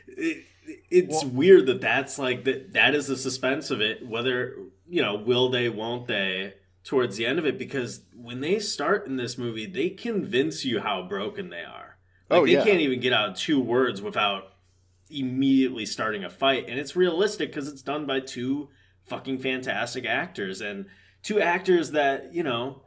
It, 0.07 0.45
it's 0.89 1.23
weird 1.23 1.65
that 1.67 1.79
that's 1.81 2.19
like 2.19 2.43
that. 2.43 2.73
That 2.73 2.93
is 2.93 3.07
the 3.07 3.17
suspense 3.17 3.71
of 3.71 3.81
it. 3.81 4.05
Whether 4.05 4.57
you 4.87 5.01
know, 5.01 5.15
will 5.15 5.49
they, 5.49 5.67
won't 5.69 6.07
they? 6.07 6.53
Towards 6.87 7.17
the 7.17 7.25
end 7.25 7.37
of 7.37 7.45
it, 7.45 7.57
because 7.59 8.01
when 8.15 8.39
they 8.39 8.59
start 8.59 9.05
in 9.05 9.17
this 9.17 9.37
movie, 9.37 9.65
they 9.65 9.89
convince 9.89 10.63
you 10.63 10.79
how 10.79 11.05
broken 11.05 11.49
they 11.49 11.63
are. 11.63 11.97
Like 12.29 12.39
Oh, 12.41 12.45
they 12.45 12.53
yeah. 12.53 12.63
can't 12.63 12.79
even 12.79 13.01
get 13.01 13.11
out 13.11 13.35
two 13.35 13.59
words 13.59 14.01
without 14.01 14.53
immediately 15.09 15.85
starting 15.85 16.23
a 16.23 16.29
fight 16.29 16.65
and 16.67 16.77
it's 16.77 16.93
realistic 16.95 17.49
because 17.49 17.67
it's 17.69 17.81
done 17.81 18.05
by 18.05 18.19
two 18.19 18.67
fucking 19.05 19.37
fantastic 19.39 20.05
actors 20.05 20.59
and 20.59 20.85
two 21.23 21.39
actors 21.39 21.91
that 21.91 22.33
you 22.33 22.43
know 22.43 22.81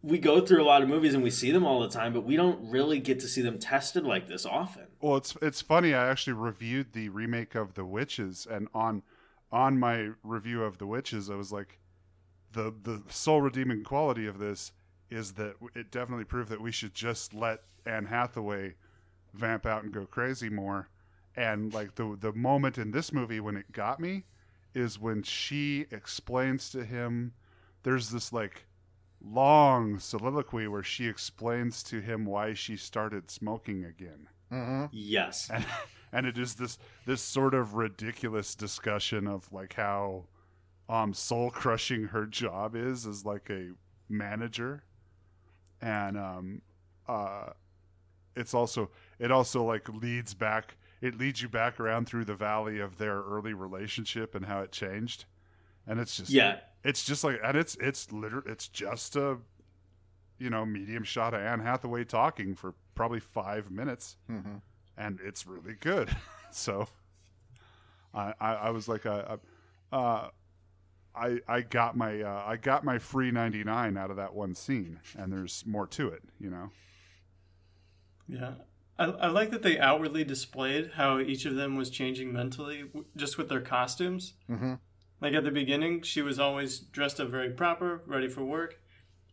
we 0.00 0.18
go 0.18 0.40
through 0.40 0.62
a 0.62 0.64
lot 0.64 0.82
of 0.82 0.88
movies 0.88 1.14
and 1.14 1.22
we 1.24 1.30
see 1.30 1.50
them 1.50 1.64
all 1.64 1.80
the 1.80 1.88
time 1.88 2.12
but 2.12 2.24
we 2.24 2.36
don't 2.36 2.70
really 2.70 3.00
get 3.00 3.18
to 3.18 3.26
see 3.26 3.42
them 3.42 3.58
tested 3.58 4.04
like 4.04 4.28
this 4.28 4.46
often 4.46 4.86
Well, 5.00 5.16
it's 5.16 5.36
it's 5.42 5.60
funny. 5.60 5.94
I 5.94 6.08
actually 6.08 6.34
reviewed 6.34 6.92
the 6.92 7.08
remake 7.08 7.56
of 7.56 7.74
The 7.74 7.84
Witches, 7.84 8.46
and 8.48 8.68
on 8.72 9.02
on 9.50 9.78
my 9.80 10.10
review 10.22 10.62
of 10.62 10.78
The 10.78 10.86
Witches, 10.86 11.28
I 11.28 11.34
was 11.34 11.50
like, 11.50 11.80
the 12.52 12.72
the 12.82 13.02
sole 13.08 13.40
redeeming 13.40 13.84
quality 13.84 14.26
of 14.26 14.38
this 14.38 14.72
is 15.10 15.32
that 15.32 15.54
it 15.74 15.90
definitely 15.90 16.24
proved 16.24 16.50
that 16.50 16.60
we 16.60 16.72
should 16.72 16.94
just 16.94 17.32
let 17.34 17.62
Anne 17.86 18.06
Hathaway 18.06 18.74
vamp 19.34 19.64
out 19.66 19.82
and 19.84 19.92
go 19.92 20.04
crazy 20.06 20.48
more. 20.50 20.88
And 21.36 21.72
like 21.72 21.94
the 21.94 22.16
the 22.18 22.32
moment 22.32 22.78
in 22.78 22.90
this 22.90 23.12
movie 23.12 23.40
when 23.40 23.56
it 23.56 23.72
got 23.72 24.00
me 24.00 24.24
is 24.74 24.98
when 24.98 25.22
she 25.22 25.86
explains 25.90 26.70
to 26.70 26.84
him. 26.84 27.32
There's 27.84 28.10
this 28.10 28.32
like 28.32 28.66
long 29.20 29.98
soliloquy 29.98 30.68
where 30.68 30.82
she 30.82 31.06
explains 31.08 31.82
to 31.84 32.00
him 32.00 32.24
why 32.24 32.54
she 32.54 32.76
started 32.76 33.30
smoking 33.30 33.84
again 33.84 34.28
Mm-hmm. 34.52 34.86
yes 34.92 35.50
and 35.52 35.66
and 36.12 36.24
it 36.26 36.38
is 36.38 36.54
this 36.54 36.78
this 37.04 37.20
sort 37.20 37.52
of 37.52 37.74
ridiculous 37.74 38.54
discussion 38.54 39.26
of 39.26 39.52
like 39.52 39.74
how 39.74 40.24
um 40.88 41.12
soul 41.12 41.50
crushing 41.50 42.04
her 42.04 42.24
job 42.26 42.74
is 42.74 43.06
as 43.06 43.24
like 43.24 43.50
a 43.50 43.70
manager 44.08 44.82
and 45.80 46.16
um 46.16 46.62
uh 47.08 47.50
it's 48.34 48.54
also 48.54 48.90
it 49.18 49.30
also 49.30 49.64
like 49.64 49.88
leads 49.88 50.34
back 50.34 50.76
it 51.00 51.16
leads 51.18 51.40
you 51.42 51.48
back 51.48 51.78
around 51.78 52.06
through 52.06 52.24
the 52.24 52.34
valley 52.34 52.78
of 52.80 52.98
their 52.98 53.20
early 53.22 53.52
relationship 53.52 54.34
and 54.34 54.46
how 54.46 54.60
it 54.60 54.72
changed 54.72 55.24
and 55.86 56.00
it's 56.00 56.16
just 56.16 56.30
yeah 56.30 56.56
it's 56.84 57.04
just 57.04 57.22
like 57.24 57.38
and 57.44 57.56
it's 57.56 57.76
it's 57.80 58.10
literally 58.12 58.50
it's 58.50 58.68
just 58.68 59.14
a 59.16 59.36
you 60.38 60.48
know 60.48 60.64
medium 60.64 61.02
shot 61.02 61.34
of 61.34 61.40
Anne 61.40 61.60
Hathaway 61.60 62.04
talking 62.04 62.54
for 62.54 62.74
probably 62.94 63.20
five 63.20 63.70
minutes 63.70 64.16
Mm-hmm. 64.30 64.56
and 64.96 65.18
it's 65.24 65.46
really 65.46 65.74
good. 65.80 66.14
so 66.52 66.88
I, 68.14 68.32
I 68.40 68.54
I 68.54 68.70
was 68.70 68.88
like 68.88 69.04
uh, 69.06 69.36
uh 69.92 70.28
I 71.18 71.40
I 71.48 71.60
got 71.62 71.96
my 71.96 72.22
uh, 72.22 72.44
I 72.46 72.56
got 72.56 72.84
my 72.84 72.98
free 72.98 73.30
ninety 73.30 73.64
nine 73.64 73.96
out 73.96 74.10
of 74.10 74.16
that 74.16 74.34
one 74.34 74.54
scene, 74.54 75.00
and 75.16 75.32
there's 75.32 75.64
more 75.66 75.86
to 75.88 76.08
it, 76.08 76.22
you 76.40 76.50
know. 76.50 76.70
Yeah. 78.28 78.52
I, 78.98 79.04
I 79.04 79.26
like 79.28 79.50
that 79.50 79.62
they 79.62 79.78
outwardly 79.78 80.24
displayed 80.24 80.92
how 80.94 81.18
each 81.18 81.46
of 81.46 81.54
them 81.54 81.76
was 81.76 81.88
changing 81.88 82.32
mentally 82.32 82.82
w- 82.82 83.06
just 83.16 83.38
with 83.38 83.48
their 83.48 83.60
costumes. 83.60 84.34
Mm-hmm. 84.50 84.74
Like 85.20 85.34
at 85.34 85.44
the 85.44 85.50
beginning, 85.50 86.02
she 86.02 86.20
was 86.22 86.38
always 86.38 86.78
dressed 86.78 87.20
up 87.20 87.28
very 87.28 87.50
proper, 87.50 88.02
ready 88.06 88.28
for 88.28 88.44
work, 88.44 88.80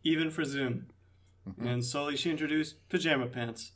even 0.02 0.30
for 0.30 0.44
Zoom. 0.44 0.86
And 1.64 1.84
slowly 1.84 2.16
she 2.16 2.30
introduced 2.30 2.88
pajama 2.88 3.26
pants. 3.26 3.72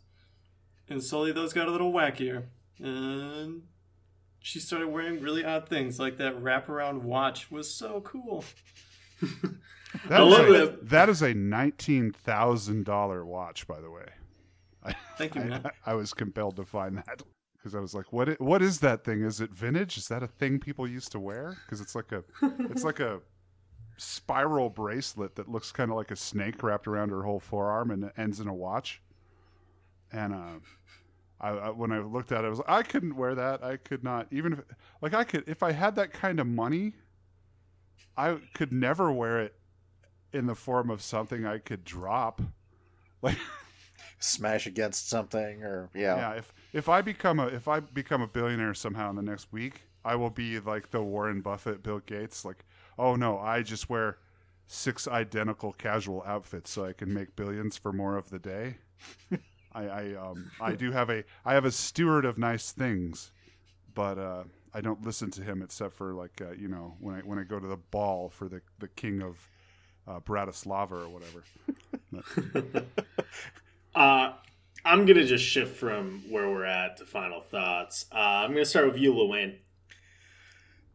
And 0.88 1.02
slowly 1.02 1.30
those 1.30 1.52
got 1.52 1.68
a 1.68 1.70
little 1.70 1.92
wackier. 1.92 2.46
And 2.80 3.62
she 4.40 4.58
started 4.58 4.88
wearing 4.88 5.20
really 5.20 5.44
odd 5.44 5.68
things, 5.68 5.98
like 5.98 6.18
that 6.18 6.42
wraparound 6.42 7.02
watch 7.02 7.50
was 7.50 7.72
so 7.72 8.00
cool. 8.02 8.44
That 10.08 10.20
I 10.20 10.24
is 10.24 10.32
love 10.32 10.48
a, 10.48 10.84
that- 10.84 11.08
is 11.08 11.20
a 11.20 11.34
nineteen 11.34 12.12
thousand 12.12 12.84
dollar 12.84 13.26
watch, 13.26 13.66
by 13.66 13.80
the 13.80 13.90
way. 13.90 14.06
Thank 15.18 15.34
you, 15.34 15.40
man. 15.42 15.62
I, 15.84 15.90
I 15.90 15.94
was 15.94 16.14
compelled 16.14 16.54
to 16.56 16.64
find 16.64 16.96
that 16.98 17.22
because 17.56 17.74
I 17.74 17.80
was 17.80 17.92
like, 17.92 18.12
"What? 18.12 18.40
What 18.40 18.62
is 18.62 18.78
that 18.80 19.02
thing? 19.04 19.22
Is 19.22 19.40
it 19.40 19.50
vintage? 19.50 19.98
Is 19.98 20.06
that 20.06 20.22
a 20.22 20.28
thing 20.28 20.60
people 20.60 20.86
used 20.86 21.10
to 21.10 21.18
wear? 21.18 21.56
Because 21.66 21.80
it's 21.80 21.96
like 21.96 22.12
a, 22.12 22.22
it's 22.70 22.84
like 22.84 23.00
a 23.00 23.20
spiral 23.96 24.70
bracelet 24.70 25.34
that 25.34 25.48
looks 25.50 25.72
kind 25.72 25.90
of 25.90 25.96
like 25.96 26.12
a 26.12 26.16
snake 26.16 26.62
wrapped 26.62 26.86
around 26.86 27.10
her 27.10 27.24
whole 27.24 27.40
forearm 27.40 27.90
and 27.90 28.12
ends 28.16 28.38
in 28.38 28.46
a 28.46 28.54
watch. 28.54 29.02
And 30.12 30.32
uh, 30.32 30.60
I, 31.40 31.50
I 31.50 31.70
when 31.70 31.92
I 31.92 32.00
looked 32.00 32.32
at 32.32 32.44
it, 32.44 32.46
I 32.46 32.50
was 32.50 32.58
like, 32.58 32.68
I 32.68 32.82
couldn't 32.82 33.16
wear 33.16 33.34
that. 33.34 33.62
I 33.62 33.76
could 33.76 34.04
not 34.04 34.26
even 34.30 34.54
if, 34.54 34.60
like 35.00 35.14
I 35.14 35.24
could 35.24 35.44
if 35.46 35.62
I 35.62 35.72
had 35.72 35.96
that 35.96 36.12
kind 36.12 36.40
of 36.40 36.46
money, 36.46 36.94
I 38.16 38.38
could 38.54 38.72
never 38.72 39.10
wear 39.10 39.40
it 39.40 39.54
in 40.32 40.46
the 40.46 40.54
form 40.54 40.90
of 40.90 41.02
something 41.02 41.46
I 41.46 41.58
could 41.58 41.84
drop. 41.84 42.42
Like 43.22 43.36
Smash 44.18 44.66
against 44.66 45.10
something, 45.10 45.62
or 45.62 45.90
yeah, 45.94 46.16
yeah, 46.16 46.32
if 46.32 46.54
if 46.72 46.88
I 46.88 47.02
become 47.02 47.38
a 47.38 47.48
if 47.48 47.68
I 47.68 47.80
become 47.80 48.22
a 48.22 48.26
billionaire 48.26 48.72
somehow 48.72 49.10
in 49.10 49.16
the 49.16 49.22
next 49.22 49.52
week, 49.52 49.82
I 50.04 50.14
will 50.16 50.30
be 50.30 50.58
like 50.58 50.90
the 50.90 51.02
Warren 51.02 51.42
Buffett, 51.42 51.82
Bill 51.82 51.98
Gates. 52.00 52.46
Like, 52.46 52.64
oh 52.98 53.16
no, 53.16 53.38
I 53.38 53.62
just 53.62 53.90
wear 53.90 54.16
six 54.66 55.06
identical 55.06 55.72
casual 55.72 56.22
outfits 56.26 56.70
so 56.70 56.84
I 56.84 56.92
can 56.92 57.12
make 57.12 57.36
billions 57.36 57.76
for 57.76 57.92
more 57.92 58.16
of 58.16 58.30
the 58.30 58.38
day. 58.38 58.76
I, 59.72 59.84
I 59.84 60.14
um 60.14 60.50
I 60.60 60.72
do 60.74 60.92
have 60.92 61.10
a 61.10 61.24
I 61.44 61.54
have 61.54 61.64
a 61.64 61.70
steward 61.72 62.24
of 62.24 62.38
nice 62.38 62.72
things, 62.72 63.30
but 63.94 64.18
uh, 64.18 64.44
I 64.74 64.80
don't 64.80 65.04
listen 65.04 65.30
to 65.32 65.42
him 65.42 65.62
except 65.62 65.94
for 65.94 66.12
like 66.14 66.40
uh, 66.40 66.52
you 66.52 66.68
know 66.68 66.94
when 67.00 67.14
I 67.16 67.20
when 67.20 67.38
I 67.38 67.44
go 67.44 67.58
to 67.60 67.66
the 67.66 67.76
ball 67.76 68.28
for 68.30 68.48
the 68.48 68.62
the 68.78 68.88
king 68.88 69.22
of 69.22 69.48
uh, 70.08 70.20
Bratislava 70.20 70.92
or 70.92 71.08
whatever. 71.08 71.44
Uh, 73.94 74.32
I'm 74.84 75.04
gonna 75.04 75.24
just 75.24 75.44
shift 75.44 75.76
from 75.76 76.22
where 76.30 76.48
we're 76.48 76.64
at 76.64 76.96
to 76.98 77.04
final 77.06 77.40
thoughts. 77.40 78.06
Uh, 78.12 78.16
I'm 78.18 78.52
gonna 78.52 78.64
start 78.64 78.86
with 78.86 78.96
you, 78.98 79.12
Lewin. 79.12 79.58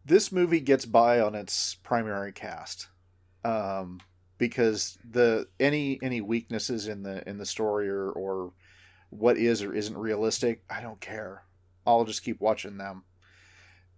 this 0.06 0.32
movie 0.32 0.60
gets 0.62 0.86
by 0.86 1.20
on 1.20 1.36
its 1.36 1.76
primary 1.76 2.32
cast 2.32 2.88
um, 3.44 4.00
because 4.38 4.98
the 5.10 5.48
any 5.60 6.00
any 6.02 6.22
weaknesses 6.22 6.88
in 6.88 7.04
the 7.04 7.28
in 7.28 7.38
the 7.38 7.46
story 7.46 7.90
or, 7.90 8.10
or 8.12 8.54
what 9.20 9.38
is 9.38 9.62
or 9.64 9.74
isn't 9.74 9.98
realistic 9.98 10.64
i 10.70 10.82
don't 10.82 11.02
care. 11.02 11.44
I'll 11.88 12.06
just 12.06 12.24
keep 12.24 12.42
watching 12.42 12.78
them. 12.78 13.04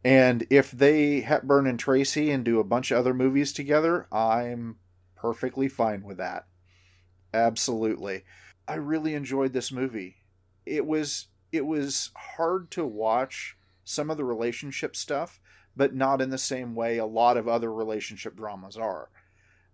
And 0.03 0.45
if 0.49 0.71
they 0.71 1.21
hepburn 1.21 1.67
and 1.67 1.79
tracy 1.79 2.31
and 2.31 2.43
do 2.43 2.59
a 2.59 2.65
bunch 2.65 2.91
of 2.91 2.97
other 2.97 3.13
movies 3.13 3.53
together 3.53 4.07
i'm 4.11 4.77
perfectly 5.15 5.67
fine 5.67 6.03
with 6.03 6.17
that. 6.17 6.45
Absolutely. 7.33 8.23
I 8.67 8.75
really 8.75 9.13
enjoyed 9.13 9.53
this 9.53 9.71
movie. 9.71 10.17
It 10.65 10.85
was 10.85 11.27
it 11.51 11.65
was 11.65 12.11
hard 12.15 12.69
to 12.71 12.85
watch 12.85 13.57
some 13.83 14.09
of 14.09 14.17
the 14.17 14.25
relationship 14.25 14.95
stuff 14.95 15.39
but 15.77 15.93
not 15.95 16.21
in 16.21 16.31
the 16.31 16.37
same 16.37 16.73
way 16.73 16.97
a 16.97 17.05
lot 17.05 17.37
of 17.37 17.47
other 17.47 17.71
relationship 17.71 18.35
dramas 18.35 18.75
are. 18.75 19.09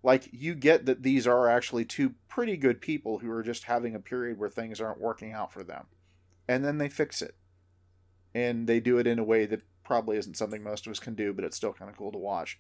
Like, 0.03 0.29
you 0.33 0.53
get 0.53 0.85
that 0.85 1.01
these 1.01 1.25
are 1.25 1.47
actually 1.47 1.85
two 1.85 2.13
pretty 2.27 2.57
good 2.57 2.81
people 2.81 3.19
who 3.19 3.31
are 3.31 3.43
just 3.43 3.63
having 3.63 3.95
a 3.95 3.99
period 3.99 4.37
where 4.37 4.49
things 4.49 4.81
aren't 4.81 4.99
working 4.99 5.31
out 5.31 5.53
for 5.53 5.63
them. 5.63 5.85
And 6.47 6.63
then 6.65 6.77
they 6.77 6.89
fix 6.89 7.21
it. 7.21 7.35
And 8.35 8.67
they 8.67 8.81
do 8.81 8.97
it 8.97 9.07
in 9.07 9.17
a 9.17 9.23
way 9.23 9.45
that 9.45 9.61
probably 9.83 10.17
isn't 10.17 10.37
something 10.37 10.61
most 10.61 10.85
of 10.85 10.91
us 10.91 10.99
can 10.99 11.15
do, 11.15 11.31
but 11.33 11.45
it's 11.45 11.55
still 11.55 11.73
kind 11.73 11.89
of 11.89 11.97
cool 11.97 12.11
to 12.11 12.17
watch. 12.17 12.59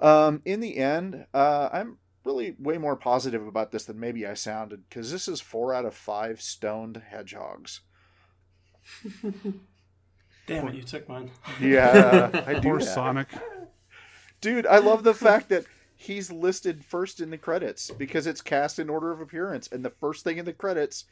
Um, 0.00 0.42
in 0.44 0.60
the 0.60 0.76
end, 0.76 1.26
uh, 1.32 1.70
I'm 1.72 1.98
really 2.24 2.56
way 2.58 2.78
more 2.78 2.96
positive 2.96 3.46
about 3.46 3.72
this 3.72 3.84
than 3.84 3.98
maybe 3.98 4.26
I 4.26 4.34
sounded, 4.34 4.88
because 4.88 5.10
this 5.10 5.28
is 5.28 5.40
four 5.40 5.72
out 5.72 5.84
of 5.84 5.94
five 5.94 6.40
stoned 6.40 7.02
hedgehogs. 7.10 7.80
Damn 10.46 10.68
it, 10.68 10.74
you 10.74 10.82
took 10.82 11.08
mine. 11.08 11.30
Yeah, 11.60 12.30
I 12.46 12.54
do. 12.60 12.60
Poor 12.60 12.78
that. 12.80 12.84
Sonic. 12.84 13.28
Dude, 14.40 14.66
I 14.66 14.78
love 14.78 15.04
the 15.04 15.14
fact 15.14 15.50
that 15.50 15.64
he's 16.00 16.32
listed 16.32 16.82
first 16.82 17.20
in 17.20 17.30
the 17.30 17.36
credits 17.36 17.90
because 17.90 18.26
it's 18.26 18.40
cast 18.40 18.78
in 18.78 18.88
order 18.88 19.12
of 19.12 19.20
appearance, 19.20 19.68
and 19.70 19.84
the 19.84 19.90
first 19.90 20.24
thing 20.24 20.38
in 20.38 20.46
the 20.46 20.52
credits 20.52 21.04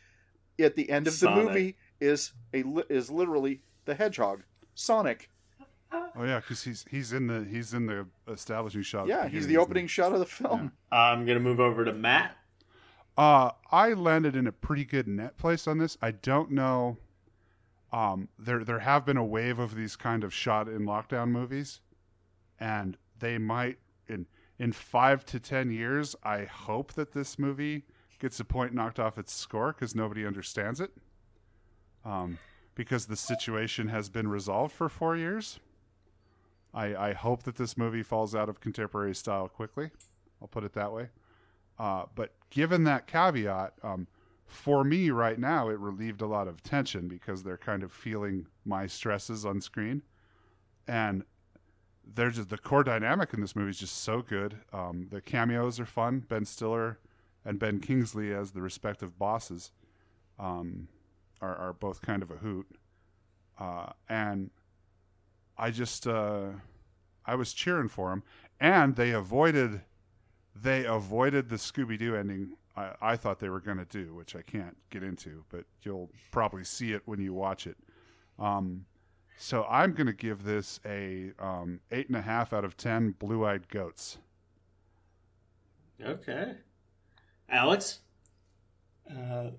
at 0.59 0.77
the 0.77 0.91
end 0.91 1.07
of 1.07 1.21
the 1.21 1.31
movie 1.31 1.77
is 2.01 2.33
a 2.55 2.65
is 2.89 3.11
literally 3.11 3.61
the 3.85 3.95
hedgehog, 3.95 4.45
Sonic. 4.75 5.29
Oh 5.93 6.25
yeah, 6.25 6.41
because 6.41 6.63
he's 6.63 6.87
he's 6.91 7.13
in 7.13 7.27
the 7.27 7.45
he's 7.45 7.75
in 7.75 7.87
the 7.87 8.07
establishing 8.31 8.83
shot. 8.83 9.07
Yeah, 9.07 9.17
beginning, 9.17 9.33
he's 9.33 9.47
the 9.47 9.55
isn't 9.55 9.63
opening 9.63 9.87
shot 9.87 10.13
of 10.13 10.21
the 10.21 10.27
film. 10.27 10.73
I'm 10.91 11.27
gonna 11.27 11.41
move 11.41 11.61
over 11.61 11.85
to 11.85 11.93
Matt. 11.93 12.37
Uh, 13.17 13.51
I 13.71 13.93
landed 13.93 14.37
in 14.37 14.47
a 14.47 14.53
pretty 14.53 14.85
good 14.85 15.07
net 15.07 15.37
place 15.37 15.67
on 15.67 15.79
this. 15.79 15.99
I 16.01 16.13
don't 16.13 16.51
know. 16.53 16.97
Um, 17.93 18.29
there 18.39 18.65
there 18.65 18.79
have 18.81 19.05
been 19.05 19.17
a 19.17 19.25
wave 19.25 19.59
of 19.59 19.75
these 19.75 19.97
kind 19.97 20.25
of 20.25 20.33
shot 20.33 20.67
in 20.69 20.87
lockdown 20.87 21.29
movies, 21.29 21.81
and 22.59 22.97
they 23.19 23.39
might 23.39 23.79
in 24.09 24.27
in 24.59 24.73
five 24.73 25.25
to 25.27 25.41
ten 25.41 25.71
years. 25.71 26.17
I 26.23 26.45
hope 26.45 26.93
that 26.95 27.13
this 27.13 27.39
movie 27.39 27.85
gets 28.19 28.41
a 28.41 28.45
point 28.45 28.75
knocked 28.75 28.99
off 28.99 29.19
its 29.19 29.33
score 29.33 29.73
because 29.73 29.95
nobody 29.95 30.27
understands 30.27 30.81
it. 30.81 30.91
Um, 32.05 32.39
because 32.75 33.07
the 33.07 33.17
situation 33.17 33.89
has 33.89 34.09
been 34.09 34.29
resolved 34.29 34.73
for 34.73 34.89
four 34.89 35.17
years. 35.17 35.59
I 36.73 36.95
I 36.95 37.13
hope 37.13 37.43
that 37.45 37.57
this 37.57 37.77
movie 37.77 38.03
falls 38.03 38.35
out 38.35 38.49
of 38.49 38.61
contemporary 38.61 39.15
style 39.15 39.49
quickly. 39.49 39.91
I'll 40.41 40.49
put 40.49 40.65
it 40.65 40.73
that 40.75 40.93
way. 40.93 41.09
Uh, 41.79 42.05
but 42.15 42.33
given 42.51 42.85
that 42.85 43.07
caveat, 43.07 43.75
um, 43.83 44.07
for 44.47 44.83
me 44.83 45.11
right 45.11 45.39
now, 45.39 45.69
it 45.69 45.79
relieved 45.79 46.23
a 46.23 46.27
lot 46.27 46.49
of 46.49 46.63
tension 46.63 47.07
because 47.09 47.43
they're 47.43 47.59
kind 47.59 47.83
of 47.83 47.93
feeling 47.93 48.47
my 48.65 48.87
stresses 48.87 49.45
on 49.45 49.61
screen, 49.61 50.03
and 50.87 51.25
there's 52.15 52.37
just 52.37 52.51
the 52.51 52.59
core 52.59 52.85
dynamic 52.85 53.33
in 53.35 53.41
this 53.41 53.55
movie 53.55 53.71
is 53.71 53.79
just 53.79 53.99
so 53.99 54.23
good. 54.23 54.57
Um, 54.73 55.09
the 55.11 55.21
cameos 55.21 55.79
are 55.79 55.87
fun. 55.87 56.21
Ben 56.21 56.45
Stiller 56.45 56.99
and 57.45 57.59
Ben 57.59 57.81
Kingsley 57.81 58.33
as 58.33 58.53
the 58.53 58.63
respective 58.63 59.19
bosses 59.19 59.73
um, 60.39 60.89
are, 61.41 61.57
are 61.57 61.73
both 61.73 62.03
kind 62.03 62.23
of 62.23 62.31
a 62.31 62.37
hoot, 62.37 62.67
uh, 63.59 63.91
and 64.09 64.51
I 65.57 65.71
just 65.71 66.07
uh, 66.07 66.49
I 67.27 67.35
was 67.35 67.53
cheering 67.53 67.89
for 67.89 68.11
them, 68.11 68.23
and 68.61 68.97
they 68.97 69.11
avoided 69.11 69.83
they 70.55 70.85
avoided 70.85 71.49
the 71.49 71.57
Scooby 71.57 71.99
Doo 71.99 72.17
ending 72.17 72.57
I, 72.79 73.13
I 73.13 73.17
thought 73.17 73.41
they 73.41 73.49
were 73.49 73.61
going 73.61 73.79
to 73.79 73.85
do, 73.85 74.15
which 74.15 74.37
I 74.37 74.43
can't 74.43 74.77
get 74.91 75.03
into, 75.03 75.45
but 75.51 75.65
you'll 75.83 76.11
probably 76.31 76.65
see 76.65 76.93
it 76.93 77.03
when 77.07 77.21
you 77.21 77.35
watch 77.35 77.67
it. 77.67 77.77
Um, 78.39 78.87
so 79.39 79.65
I'm 79.71 79.93
going 79.93 80.09
to 80.09 80.13
give 80.13 80.43
this 80.43 80.81
a 80.85 81.31
um, 81.39 81.81
eight 81.91 82.09
and 82.09 82.17
a 82.17 82.23
half 82.23 82.53
out 82.53 82.65
of 82.65 82.77
ten 82.77 83.13
blue-eyed 83.13 83.69
goats. 83.69 84.19
Okay. 86.05 86.55
Alex? 87.49 88.01
Uh, 89.11 89.51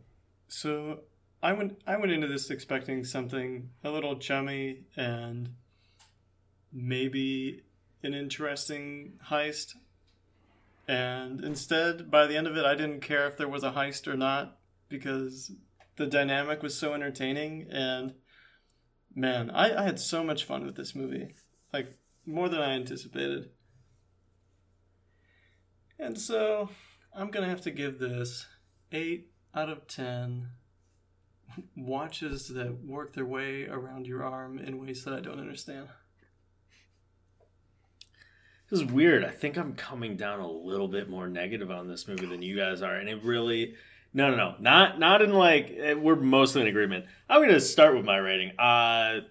so 0.48 1.00
I 1.42 1.54
went 1.54 1.82
I 1.88 1.98
went 1.98 2.12
into 2.12 2.28
this 2.28 2.50
expecting 2.50 3.04
something 3.04 3.70
a 3.84 3.90
little 3.90 4.18
chummy 4.18 4.82
and 4.98 5.50
maybe 6.72 7.64
an 8.04 8.14
interesting 8.14 9.14
heist. 9.30 9.76
And 10.88 11.44
instead, 11.44 12.12
by 12.12 12.28
the 12.28 12.36
end 12.36 12.48
of 12.48 12.58
it, 12.58 12.66
I 12.66 12.76
didn't 12.76 13.02
care 13.02 13.28
if 13.28 13.38
there 13.38 13.48
was 13.48 13.64
a 13.64 13.72
heist 13.72 14.08
or 14.08 14.18
not 14.18 14.58
because 14.90 15.52
the 15.98 16.08
dynamic 16.08 16.64
was 16.64 16.76
so 16.76 16.94
entertaining. 16.94 17.68
And 17.70 18.16
man, 19.16 19.50
I, 19.50 19.82
I 19.82 19.84
had 19.84 20.00
so 20.00 20.24
much 20.24 20.44
fun 20.44 20.66
with 20.66 20.76
this 20.76 20.96
movie. 20.96 21.36
Like, 21.74 21.98
more 22.26 22.50
than 22.50 22.62
I 22.62 22.74
anticipated. 22.74 23.50
And 25.98 26.20
so, 26.20 26.70
I'm 27.14 27.32
going 27.32 27.44
to 27.44 27.50
have 27.50 27.62
to 27.62 27.72
give 27.72 28.00
this 28.00 28.48
8 28.92 29.30
out 29.56 29.70
of 29.70 29.88
10 29.88 30.50
watches 31.76 32.50
that 32.50 32.86
work 32.86 33.14
their 33.14 33.26
way 33.26 33.66
around 33.66 34.08
your 34.08 34.24
arm 34.24 34.60
in 34.60 34.80
ways 34.80 35.04
that 35.04 35.14
I 35.14 35.20
don't 35.20 35.40
understand. 35.40 35.90
This 38.70 38.82
is 38.82 38.86
weird. 38.86 39.26
I 39.26 39.32
think 39.32 39.58
I'm 39.58 39.74
coming 39.74 40.16
down 40.16 40.40
a 40.40 40.50
little 40.50 40.88
bit 40.88 41.10
more 41.10 41.28
negative 41.28 41.72
on 41.72 41.88
this 41.88 42.08
movie 42.08 42.28
than 42.28 42.44
you 42.44 42.56
guys 42.56 42.82
are, 42.82 42.96
and 42.96 43.10
it 43.10 43.24
really. 43.24 43.76
No, 44.14 44.32
no, 44.32 44.36
no, 44.36 44.56
not 44.60 45.00
not 45.00 45.22
in 45.22 45.34
like 45.34 45.72
eh, 45.78 45.94
we're 45.94 46.16
mostly 46.16 46.62
in 46.62 46.68
agreement. 46.68 47.06
I'm 47.30 47.42
gonna 47.42 47.60
start 47.60 47.96
with 47.96 48.06
my 48.06 48.18
rating. 48.18 48.58
Uh, 48.58 49.22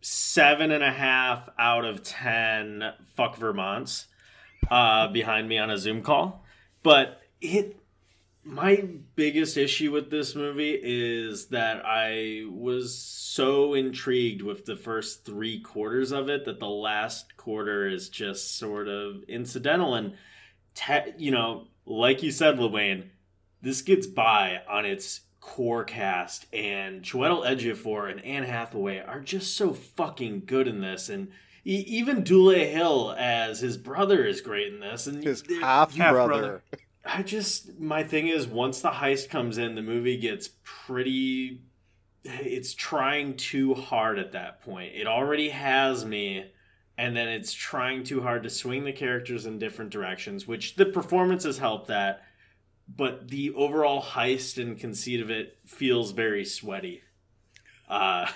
seven 0.00 0.70
and 0.70 0.84
a 0.84 0.92
half 0.92 1.48
out 1.58 1.84
of 1.84 2.02
ten. 2.02 2.92
Fuck 3.16 3.36
Vermont's 3.36 4.06
uh, 4.70 5.08
behind 5.08 5.48
me 5.48 5.58
on 5.58 5.70
a 5.70 5.78
Zoom 5.78 6.02
call, 6.02 6.44
but 6.82 7.20
it. 7.40 7.76
My 8.44 8.88
biggest 9.14 9.58
issue 9.58 9.92
with 9.92 10.10
this 10.10 10.34
movie 10.34 10.78
is 10.82 11.48
that 11.48 11.82
I 11.84 12.44
was 12.48 12.96
so 12.96 13.74
intrigued 13.74 14.40
with 14.40 14.64
the 14.64 14.76
first 14.76 15.26
three 15.26 15.60
quarters 15.60 16.12
of 16.12 16.30
it 16.30 16.46
that 16.46 16.58
the 16.58 16.68
last 16.68 17.36
quarter 17.36 17.86
is 17.86 18.08
just 18.08 18.56
sort 18.56 18.88
of 18.88 19.22
incidental 19.28 19.96
and, 19.96 20.14
te- 20.74 21.12
you 21.18 21.30
know, 21.30 21.66
like 21.84 22.22
you 22.22 22.30
said, 22.30 22.56
Lewayne, 22.56 23.10
this 23.62 23.82
gets 23.82 24.06
by 24.06 24.62
on 24.68 24.84
its 24.84 25.22
core 25.40 25.84
cast, 25.84 26.46
and 26.52 27.02
Chiwetel 27.02 27.46
Ejiofor 27.46 28.10
and 28.10 28.24
Anne 28.24 28.44
Hathaway 28.44 28.98
are 28.98 29.20
just 29.20 29.56
so 29.56 29.72
fucking 29.72 30.42
good 30.46 30.68
in 30.68 30.80
this, 30.80 31.08
and 31.08 31.28
e- 31.64 31.84
even 31.86 32.22
Dule 32.22 32.50
Hill 32.54 33.14
as 33.18 33.60
his 33.60 33.76
brother 33.76 34.24
is 34.24 34.40
great 34.40 34.72
in 34.72 34.80
this, 34.80 35.06
and 35.06 35.22
His 35.24 35.42
half 35.96 36.14
brother. 36.14 36.62
I 37.04 37.22
just 37.22 37.78
my 37.78 38.02
thing 38.02 38.28
is 38.28 38.46
once 38.46 38.80
the 38.80 38.90
heist 38.90 39.30
comes 39.30 39.58
in, 39.58 39.74
the 39.74 39.82
movie 39.82 40.18
gets 40.18 40.50
pretty. 40.62 41.62
It's 42.24 42.74
trying 42.74 43.36
too 43.36 43.74
hard 43.74 44.18
at 44.18 44.32
that 44.32 44.60
point. 44.62 44.94
It 44.94 45.06
already 45.06 45.48
has 45.48 46.04
me, 46.04 46.50
and 46.98 47.16
then 47.16 47.28
it's 47.28 47.54
trying 47.54 48.02
too 48.04 48.20
hard 48.20 48.42
to 48.42 48.50
swing 48.50 48.84
the 48.84 48.92
characters 48.92 49.46
in 49.46 49.58
different 49.58 49.90
directions, 49.90 50.46
which 50.46 50.76
the 50.76 50.86
performances 50.86 51.58
help 51.58 51.86
that. 51.86 52.22
But 52.88 53.28
the 53.28 53.52
overall 53.52 54.02
heist 54.02 54.60
and 54.60 54.78
conceit 54.78 55.20
of 55.20 55.30
it 55.30 55.58
feels 55.66 56.12
very 56.12 56.44
sweaty. 56.44 57.02
Uh, 57.88 58.26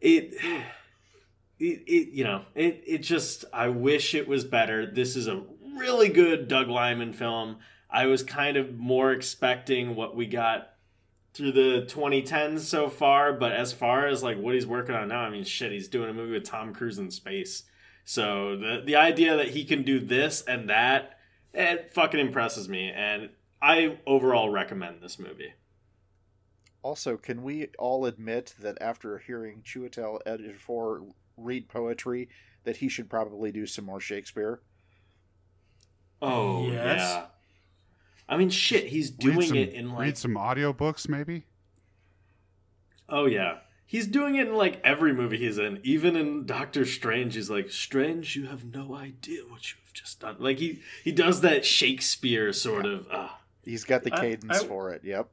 it, 0.00 0.34
it, 1.58 1.82
it, 1.86 2.08
you 2.08 2.24
know, 2.24 2.42
it, 2.54 2.82
it 2.86 2.98
just. 2.98 3.44
I 3.52 3.68
wish 3.68 4.14
it 4.14 4.26
was 4.26 4.44
better. 4.44 4.86
This 4.86 5.16
is 5.16 5.28
a 5.28 5.42
really 5.78 6.08
good 6.08 6.48
Doug 6.48 6.68
Liman 6.68 7.12
film. 7.12 7.58
I 7.90 8.06
was 8.06 8.22
kind 8.22 8.56
of 8.56 8.76
more 8.76 9.12
expecting 9.12 9.94
what 9.94 10.16
we 10.16 10.26
got 10.26 10.70
through 11.36 11.52
the 11.52 11.86
2010s 11.86 12.60
so 12.60 12.88
far, 12.88 13.32
but 13.32 13.52
as 13.52 13.72
far 13.72 14.06
as 14.06 14.22
like 14.22 14.38
what 14.38 14.54
he's 14.54 14.66
working 14.66 14.94
on 14.94 15.08
now, 15.08 15.20
I 15.20 15.30
mean, 15.30 15.44
shit, 15.44 15.70
he's 15.70 15.88
doing 15.88 16.08
a 16.08 16.14
movie 16.14 16.32
with 16.32 16.44
Tom 16.44 16.72
Cruise 16.72 16.98
in 16.98 17.10
space. 17.10 17.64
So 18.04 18.56
the 18.56 18.82
the 18.84 18.96
idea 18.96 19.36
that 19.36 19.48
he 19.48 19.64
can 19.64 19.82
do 19.82 20.00
this 20.00 20.42
and 20.42 20.70
that, 20.70 21.15
it 21.56 21.92
fucking 21.92 22.20
impresses 22.20 22.68
me, 22.68 22.90
and 22.94 23.30
I 23.60 23.98
overall 24.06 24.50
recommend 24.50 25.02
this 25.02 25.18
movie. 25.18 25.54
Also, 26.82 27.16
can 27.16 27.42
we 27.42 27.68
all 27.78 28.06
admit 28.06 28.54
that 28.60 28.78
after 28.80 29.18
hearing 29.18 29.62
Chiwetel 29.62 30.20
Ejiofor 30.24 31.12
read 31.36 31.68
poetry, 31.68 32.28
that 32.64 32.76
he 32.76 32.88
should 32.88 33.10
probably 33.10 33.50
do 33.50 33.66
some 33.66 33.84
more 33.84 34.00
Shakespeare? 34.00 34.60
Oh 36.22 36.70
Yes. 36.70 36.98
yeah. 37.00 37.26
I 38.28 38.36
mean, 38.36 38.50
shit, 38.50 38.86
he's 38.86 39.10
doing 39.10 39.42
some, 39.42 39.56
it 39.56 39.70
in 39.72 39.90
like 39.92 40.00
read 40.00 40.18
some 40.18 40.34
audiobooks, 40.34 41.08
maybe. 41.08 41.44
Oh 43.08 43.26
yeah. 43.26 43.58
He's 43.88 44.06
doing 44.08 44.34
it 44.34 44.48
in 44.48 44.54
like 44.54 44.80
every 44.82 45.12
movie 45.12 45.36
he's 45.38 45.58
in. 45.58 45.80
Even 45.84 46.16
in 46.16 46.44
Doctor 46.44 46.84
Strange, 46.84 47.34
he's 47.34 47.48
like, 47.50 47.70
Strange, 47.70 48.34
you 48.34 48.46
have 48.46 48.64
no 48.64 48.94
idea 48.96 49.42
what 49.42 49.70
you 49.70 49.76
have 49.84 49.92
just 49.92 50.20
done. 50.20 50.36
Like 50.40 50.58
he 50.58 50.80
he 51.04 51.12
does 51.12 51.40
that 51.42 51.64
Shakespeare 51.64 52.52
sort 52.52 52.84
of 52.86 53.06
uh 53.10 53.28
He's 53.64 53.84
got 53.84 54.02
the 54.04 54.12
I- 54.14 54.20
cadence 54.20 54.62
I- 54.62 54.66
for 54.66 54.90
it. 54.92 55.02
Yep. 55.04 55.28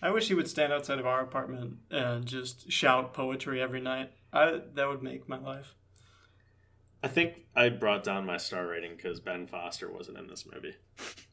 I 0.00 0.10
wish 0.10 0.28
he 0.28 0.34
would 0.34 0.46
stand 0.48 0.72
outside 0.72 0.98
of 1.00 1.06
our 1.06 1.20
apartment 1.20 1.78
and 1.90 2.24
just 2.24 2.70
shout 2.70 3.12
poetry 3.14 3.60
every 3.60 3.80
night. 3.80 4.12
I 4.32 4.60
that 4.74 4.88
would 4.88 5.02
make 5.02 5.28
my 5.28 5.38
life. 5.38 5.74
I 7.02 7.08
think 7.08 7.46
I 7.56 7.68
brought 7.68 8.04
down 8.04 8.26
my 8.26 8.36
star 8.36 8.66
rating 8.66 8.96
because 8.96 9.20
Ben 9.20 9.46
Foster 9.46 9.90
wasn't 9.90 10.18
in 10.18 10.26
this 10.28 10.44
movie. 10.52 10.74